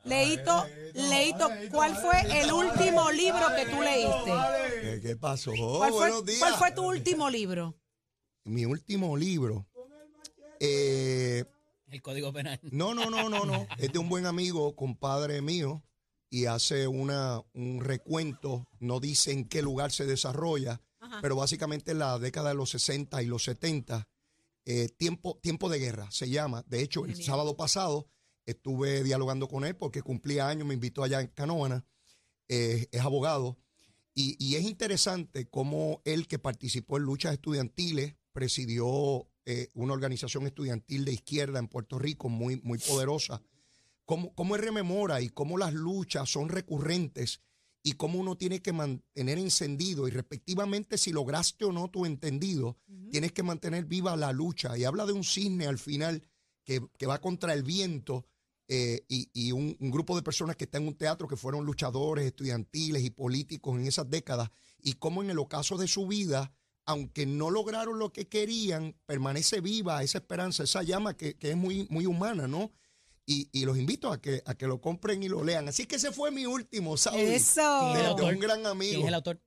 Leito, 0.03 0.65
Leito, 0.93 1.49
¿cuál 1.71 1.95
fue 1.95 2.41
el 2.41 2.51
último 2.51 3.11
libro 3.11 3.47
que 3.55 3.65
tú 3.65 3.81
leíste? 3.81 4.31
¿Qué, 4.81 4.99
qué 5.01 5.15
pasó? 5.15 5.51
¿Cuál 5.51 5.91
fue, 5.91 5.99
Buenos 5.99 6.25
días. 6.25 6.39
cuál 6.39 6.53
fue 6.55 6.71
tu 6.71 6.83
último 6.87 7.29
libro? 7.29 7.75
Mi 8.45 8.65
último 8.65 9.15
libro. 9.17 9.67
Eh, 10.59 11.43
El 11.89 12.01
código 12.01 12.31
penal. 12.33 12.59
No, 12.63 12.93
no, 12.93 13.09
no, 13.09 13.29
no, 13.29 13.45
no. 13.45 13.67
Es 13.77 13.91
de 13.91 13.99
un 13.99 14.09
buen 14.09 14.25
amigo, 14.25 14.75
compadre 14.75 15.41
mío, 15.41 15.83
y 16.29 16.45
hace 16.45 16.87
una, 16.87 17.41
un 17.53 17.81
recuento, 17.81 18.67
no 18.79 18.99
dice 18.99 19.31
en 19.31 19.47
qué 19.47 19.61
lugar 19.61 19.91
se 19.91 20.05
desarrolla, 20.05 20.81
pero 21.21 21.35
básicamente 21.35 21.91
en 21.91 21.99
la 21.99 22.19
década 22.19 22.49
de 22.49 22.55
los 22.55 22.69
60 22.69 23.21
y 23.21 23.25
los 23.25 23.43
70, 23.43 24.07
eh, 24.65 24.89
tiempo, 24.89 25.39
tiempo 25.41 25.69
de 25.69 25.79
guerra 25.79 26.09
se 26.11 26.29
llama. 26.29 26.63
De 26.67 26.81
hecho, 26.81 27.05
el 27.05 27.21
sábado 27.21 27.57
pasado 27.57 28.07
estuve 28.51 29.03
dialogando 29.03 29.47
con 29.47 29.65
él 29.65 29.75
porque 29.75 30.01
cumplía 30.01 30.47
años, 30.47 30.67
me 30.67 30.73
invitó 30.73 31.03
allá 31.03 31.21
en 31.21 31.27
Canoana, 31.27 31.85
eh, 32.47 32.87
es 32.91 33.01
abogado, 33.01 33.57
y, 34.13 34.35
y 34.43 34.55
es 34.55 34.63
interesante 34.63 35.47
cómo 35.47 36.01
él 36.03 36.27
que 36.27 36.39
participó 36.39 36.97
en 36.97 37.03
luchas 37.03 37.33
estudiantiles, 37.33 38.15
presidió 38.33 39.27
eh, 39.51 39.69
una 39.73 39.93
organización 39.93 40.45
estudiantil 40.45 41.05
de 41.05 41.13
izquierda 41.13 41.57
en 41.57 41.67
Puerto 41.67 41.97
Rico 41.97 42.29
muy, 42.29 42.61
muy 42.61 42.77
poderosa, 42.77 43.41
cómo, 44.05 44.31
cómo 44.35 44.55
él 44.55 44.61
rememora 44.61 45.21
y 45.21 45.29
cómo 45.29 45.57
las 45.57 45.73
luchas 45.73 46.29
son 46.29 46.49
recurrentes 46.49 47.41
y 47.81 47.93
cómo 47.93 48.19
uno 48.19 48.37
tiene 48.37 48.61
que 48.61 48.73
mantener 48.73 49.39
encendido 49.39 50.07
y 50.07 50.11
respectivamente 50.11 50.99
si 50.99 51.11
lograste 51.11 51.65
o 51.65 51.71
no 51.71 51.89
tu 51.89 52.05
entendido, 52.05 52.77
tienes 53.09 53.31
que 53.31 53.41
mantener 53.41 53.85
viva 53.85 54.15
la 54.15 54.31
lucha. 54.33 54.77
Y 54.77 54.83
habla 54.83 55.07
de 55.07 55.13
un 55.13 55.23
cisne 55.23 55.65
al 55.65 55.79
final 55.79 56.21
que, 56.63 56.85
que 56.99 57.07
va 57.07 57.19
contra 57.19 57.53
el 57.53 57.63
viento 57.63 58.27
eh, 58.71 59.03
y, 59.07 59.31
y 59.33 59.51
un, 59.51 59.75
un, 59.79 59.89
grupo 59.89 60.15
de 60.15 60.21
personas 60.21 60.55
que 60.55 60.65
están 60.65 60.83
en 60.83 60.89
un 60.89 60.95
teatro 60.95 61.27
que 61.27 61.35
fueron 61.35 61.65
luchadores 61.65 62.27
estudiantiles 62.27 63.03
y 63.03 63.09
políticos 63.09 63.75
en 63.79 63.87
esas 63.87 64.07
décadas 64.07 64.51
y 64.79 64.93
cómo 64.93 65.23
en 65.23 65.31
el 65.31 65.39
ocaso 65.39 65.75
de 65.75 65.87
su 65.87 66.05
vida, 66.05 66.53
aunque 66.85 67.25
no 67.25 67.49
lograron 67.49 67.97
lo 67.97 68.13
que 68.13 68.27
querían, 68.27 68.95
permanece 69.07 69.59
viva 69.59 70.03
esa 70.03 70.19
esperanza, 70.19 70.63
esa 70.63 70.83
llama 70.83 71.17
que, 71.17 71.35
que 71.35 71.49
es 71.49 71.57
muy, 71.57 71.87
muy 71.89 72.05
humana, 72.05 72.47
¿no? 72.47 72.71
Y, 73.25 73.49
y, 73.51 73.65
los 73.65 73.75
invito 73.75 74.11
a 74.11 74.21
que, 74.21 74.43
a 74.45 74.53
que 74.53 74.67
lo 74.67 74.79
compren 74.79 75.23
y 75.23 75.29
lo 75.29 75.43
lean. 75.43 75.67
Así 75.67 75.87
que 75.87 75.95
ese 75.95 76.11
fue 76.11 76.29
mi 76.29 76.45
último, 76.45 76.95
¿sabes? 76.95 77.41
Eso. 77.41 77.93
De, 77.95 78.23
de, 78.23 78.33
un 78.33 78.39
gran 78.39 78.67
amigo. 78.67 78.91
¿Quién 78.91 79.01
es 79.01 79.07
el 79.07 79.13
autor? 79.15 79.41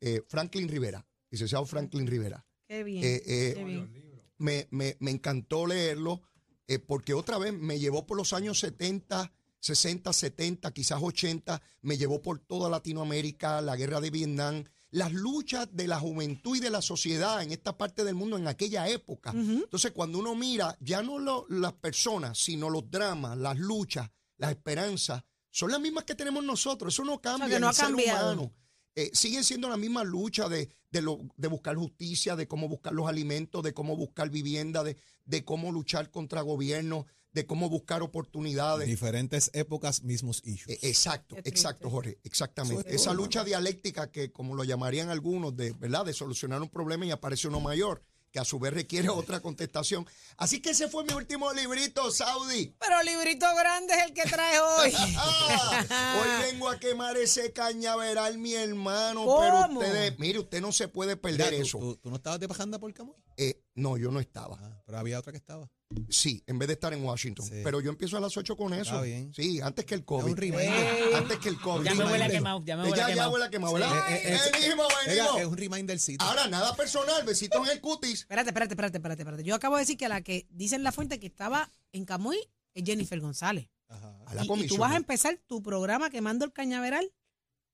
Eh, 0.00 0.20
Franklin 0.26 0.68
Rivera, 0.68 1.06
licenciado 1.30 1.64
Franklin 1.64 2.08
Rivera. 2.08 2.44
Qué 2.66 2.82
bien. 2.82 3.04
Eh, 3.04 3.22
eh, 3.24 3.52
qué 3.56 3.64
bien. 3.64 4.04
Me, 4.38 4.66
me, 4.72 4.96
me, 4.98 5.12
encantó 5.12 5.64
leerlo 5.64 6.22
eh, 6.66 6.78
porque 6.78 7.14
otra 7.14 7.38
vez 7.38 7.52
me 7.52 7.78
llevó 7.78 8.06
por 8.06 8.16
los 8.16 8.32
años 8.32 8.58
70, 8.60 9.32
60, 9.60 10.12
70, 10.12 10.72
quizás 10.72 10.98
80, 11.02 11.60
me 11.82 11.96
llevó 11.96 12.20
por 12.22 12.38
toda 12.38 12.68
Latinoamérica, 12.70 13.60
la 13.60 13.76
guerra 13.76 14.00
de 14.00 14.10
Vietnam, 14.10 14.64
las 14.90 15.12
luchas 15.12 15.68
de 15.72 15.88
la 15.88 15.98
juventud 15.98 16.56
y 16.56 16.60
de 16.60 16.70
la 16.70 16.80
sociedad 16.80 17.42
en 17.42 17.50
esta 17.50 17.76
parte 17.76 18.04
del 18.04 18.14
mundo 18.14 18.36
en 18.36 18.46
aquella 18.46 18.88
época. 18.88 19.32
Uh 19.32 19.36
-huh. 19.36 19.64
Entonces, 19.64 19.92
cuando 19.92 20.18
uno 20.18 20.34
mira, 20.34 20.76
ya 20.80 21.02
no 21.02 21.18
lo, 21.18 21.46
las 21.48 21.72
personas, 21.72 22.38
sino 22.38 22.70
los 22.70 22.90
dramas, 22.90 23.36
las 23.36 23.58
luchas, 23.58 24.08
las 24.36 24.50
esperanzas, 24.50 25.24
son 25.50 25.70
las 25.70 25.80
mismas 25.80 26.04
que 26.04 26.14
tenemos 26.14 26.44
nosotros. 26.44 26.94
Eso 26.94 27.04
no 27.04 27.20
cambia 27.20 27.46
o 27.46 27.48
sea, 27.48 27.56
que 27.56 27.60
no 27.60 27.66
en 27.66 27.70
el 27.70 27.76
ser 27.76 28.14
humano. 28.14 28.52
Eh, 28.96 29.10
siguen 29.12 29.42
siendo 29.42 29.68
la 29.68 29.76
misma 29.76 30.04
lucha 30.04 30.48
de, 30.48 30.68
de, 30.90 31.02
lo, 31.02 31.20
de, 31.36 31.48
buscar 31.48 31.74
justicia, 31.76 32.36
de 32.36 32.46
cómo 32.46 32.68
buscar 32.68 32.92
los 32.92 33.08
alimentos, 33.08 33.62
de 33.62 33.74
cómo 33.74 33.96
buscar 33.96 34.30
vivienda, 34.30 34.84
de, 34.84 34.96
de 35.24 35.44
cómo 35.44 35.72
luchar 35.72 36.10
contra 36.10 36.42
gobiernos, 36.42 37.06
de 37.32 37.44
cómo 37.46 37.68
buscar 37.68 38.02
oportunidades. 38.02 38.86
Diferentes 38.86 39.50
épocas, 39.52 40.04
mismos 40.04 40.42
issues. 40.44 40.76
Eh, 40.76 40.88
exacto, 40.88 41.36
exacto, 41.44 41.90
Jorge, 41.90 42.18
exactamente. 42.22 42.94
Esa 42.94 43.12
lucha 43.12 43.42
dialéctica 43.42 44.12
que, 44.12 44.30
como 44.30 44.54
lo 44.54 44.62
llamarían 44.62 45.10
algunos, 45.10 45.56
de, 45.56 45.72
¿verdad? 45.72 46.04
de 46.04 46.12
solucionar 46.12 46.62
un 46.62 46.68
problema 46.68 47.04
y 47.04 47.10
aparece 47.10 47.48
uno 47.48 47.60
mayor 47.60 48.02
que 48.34 48.40
a 48.40 48.44
su 48.44 48.58
vez 48.58 48.74
requiere 48.74 49.08
otra 49.10 49.38
contestación. 49.38 50.04
Así 50.36 50.60
que 50.60 50.70
ese 50.70 50.88
fue 50.88 51.04
mi 51.04 51.12
último 51.12 51.52
librito, 51.52 52.10
Saudi. 52.10 52.74
Pero 52.80 52.98
el 52.98 53.06
librito 53.06 53.46
grande 53.54 53.94
es 53.94 54.02
el 54.06 54.12
que 54.12 54.24
trae 54.24 54.58
hoy. 54.58 54.92
hoy 56.20 56.42
vengo 56.42 56.68
a 56.68 56.80
quemar 56.80 57.16
ese 57.16 57.52
cañaveral, 57.52 58.36
mi 58.38 58.54
hermano. 58.54 59.24
¿Cómo? 59.24 59.40
Pero 59.40 59.78
ustedes, 59.78 60.18
mire, 60.18 60.40
usted 60.40 60.60
no 60.60 60.72
se 60.72 60.88
puede 60.88 61.16
perder 61.16 61.52
Mira, 61.52 61.56
¿tú, 61.58 61.62
eso. 61.62 61.78
Tú, 61.78 61.96
tú, 61.96 62.10
no 62.10 62.16
estabas 62.16 62.40
de 62.40 62.48
bajanda 62.48 62.80
por 62.80 62.92
Camuy? 62.92 63.14
Eh, 63.36 63.63
no, 63.74 63.96
yo 63.96 64.10
no 64.10 64.20
estaba. 64.20 64.58
Ah, 64.60 64.82
pero 64.86 64.98
había 64.98 65.18
otra 65.18 65.32
que 65.32 65.38
estaba. 65.38 65.68
Sí, 66.08 66.42
en 66.46 66.58
vez 66.58 66.66
de 66.68 66.74
estar 66.74 66.92
en 66.92 67.04
Washington. 67.04 67.46
Sí. 67.46 67.60
Pero 67.62 67.80
yo 67.80 67.90
empiezo 67.90 68.16
a 68.16 68.20
las 68.20 68.36
8 68.36 68.56
con 68.56 68.72
eso. 68.74 68.94
Está 68.94 69.02
bien. 69.02 69.32
Sí, 69.34 69.60
antes 69.60 69.84
que 69.84 69.94
el 69.94 70.00
Es 70.00 70.06
COVID. 70.06 70.30
un 70.32 70.36
reminder. 70.36 71.14
Antes 71.14 71.38
que 71.38 71.48
el 71.50 71.60
COVID. 71.60 71.84
Ya 71.84 71.94
me 71.94 72.04
huele 72.04 72.24
a 72.24 72.28
quemado, 72.30 72.62
ya 72.64 72.76
me 72.76 72.82
huele 72.84 72.94
a 72.94 72.96
ya, 72.96 73.08
ya 73.08 73.14
quemado. 73.14 73.30
huele 73.32 73.44
a 73.44 73.50
quemado, 73.50 73.76
Sí. 73.76 73.80
¿verdad? 73.82 74.12
Eh, 74.12 74.34
eh, 74.34 74.38
venimos, 74.60 74.86
Oiga, 74.86 75.06
venimos. 75.24 75.40
es 75.40 75.46
un 75.46 75.56
remindercito. 75.56 76.24
Ahora, 76.24 76.48
nada 76.48 76.74
personal, 76.74 77.22
besitos 77.24 77.64
en 77.66 77.72
el 77.72 77.80
cutis. 77.80 78.20
Espérate, 78.20 78.50
espérate, 78.50 78.72
espérate, 78.74 78.96
espérate, 78.98 79.22
espérate. 79.22 79.44
Yo 79.44 79.54
acabo 79.54 79.76
de 79.76 79.82
decir 79.82 79.96
que 79.96 80.08
la 80.08 80.22
que 80.22 80.46
dice 80.50 80.74
en 80.76 80.82
la 80.82 80.90
fuente 80.92 81.20
que 81.20 81.26
estaba 81.26 81.70
en 81.92 82.04
Camuy 82.04 82.38
es 82.74 82.84
Jennifer 82.84 83.20
González. 83.20 83.68
Ajá. 83.88 84.16
A 84.26 84.34
la 84.34 84.42
Y- 84.42 84.44
y, 84.44 84.48
comisión. 84.48 84.76
tú 84.76 84.80
vas 84.82 84.92
a 84.92 84.96
empezar 84.96 85.38
tu 85.46 85.62
programa 85.62 86.10
quemando 86.10 86.44
el 86.44 86.52
cañaveral 86.52 87.12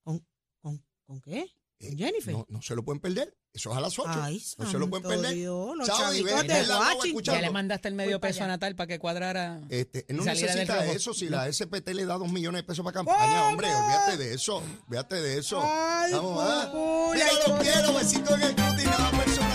con, 0.02 0.26
con, 0.60 0.84
¿con 1.06 1.20
qué? 1.22 1.46
¿Con 1.80 1.88
Eh, 1.92 1.96
Jennifer? 1.96 2.34
No, 2.34 2.46
no 2.48 2.62
se 2.62 2.74
lo 2.74 2.82
pueden 2.84 3.00
perder. 3.00 3.34
Eso 3.52 3.72
es 3.72 3.76
a 3.76 3.80
las 3.80 3.98
8. 3.98 4.10
Ay, 4.22 4.40
no 4.58 4.70
se 4.70 4.78
lo 4.78 4.88
pueden 4.88 5.08
perder. 5.08 5.34
Dios, 5.34 5.76
los 5.76 5.88
ven, 5.88 6.46
de 6.46 6.52
Washington. 6.54 7.06
escuchando. 7.06 7.40
Ya 7.40 7.46
le 7.46 7.50
mandaste 7.50 7.88
el 7.88 7.94
medio 7.94 8.20
Voy 8.20 8.28
peso 8.28 8.44
a. 8.44 8.46
Natal 8.46 8.76
para 8.76 8.86
que 8.86 8.98
cuadrara. 8.98 9.60
Este, 9.70 10.04
él 10.08 10.16
no 10.18 10.24
necesita 10.24 10.84
eso 10.86 11.12
si 11.14 11.28
la 11.28 11.50
SPT 11.52 11.88
le 11.94 12.04
da 12.06 12.14
dos 12.18 12.30
millones 12.30 12.62
de 12.62 12.66
pesos 12.66 12.84
para 12.84 12.94
campaña, 12.94 13.48
hombre. 13.48 13.66
Olvídate 13.74 14.16
de 14.18 14.34
eso. 14.34 14.62
Olvídate 14.86 15.16
de 15.16 15.38
eso. 15.38 15.60
Ay, 15.64 16.12
Vamos, 16.12 16.38
ah. 16.40 16.68
cucú, 16.70 17.12
Mira, 17.14 17.26
los 17.48 17.60
quiero. 17.60 17.94
Besitos 17.94 18.30
en 18.34 18.42
el 18.42 18.54
cutis. 18.54 18.84
Nada 18.84 19.10
personal. 19.10 19.49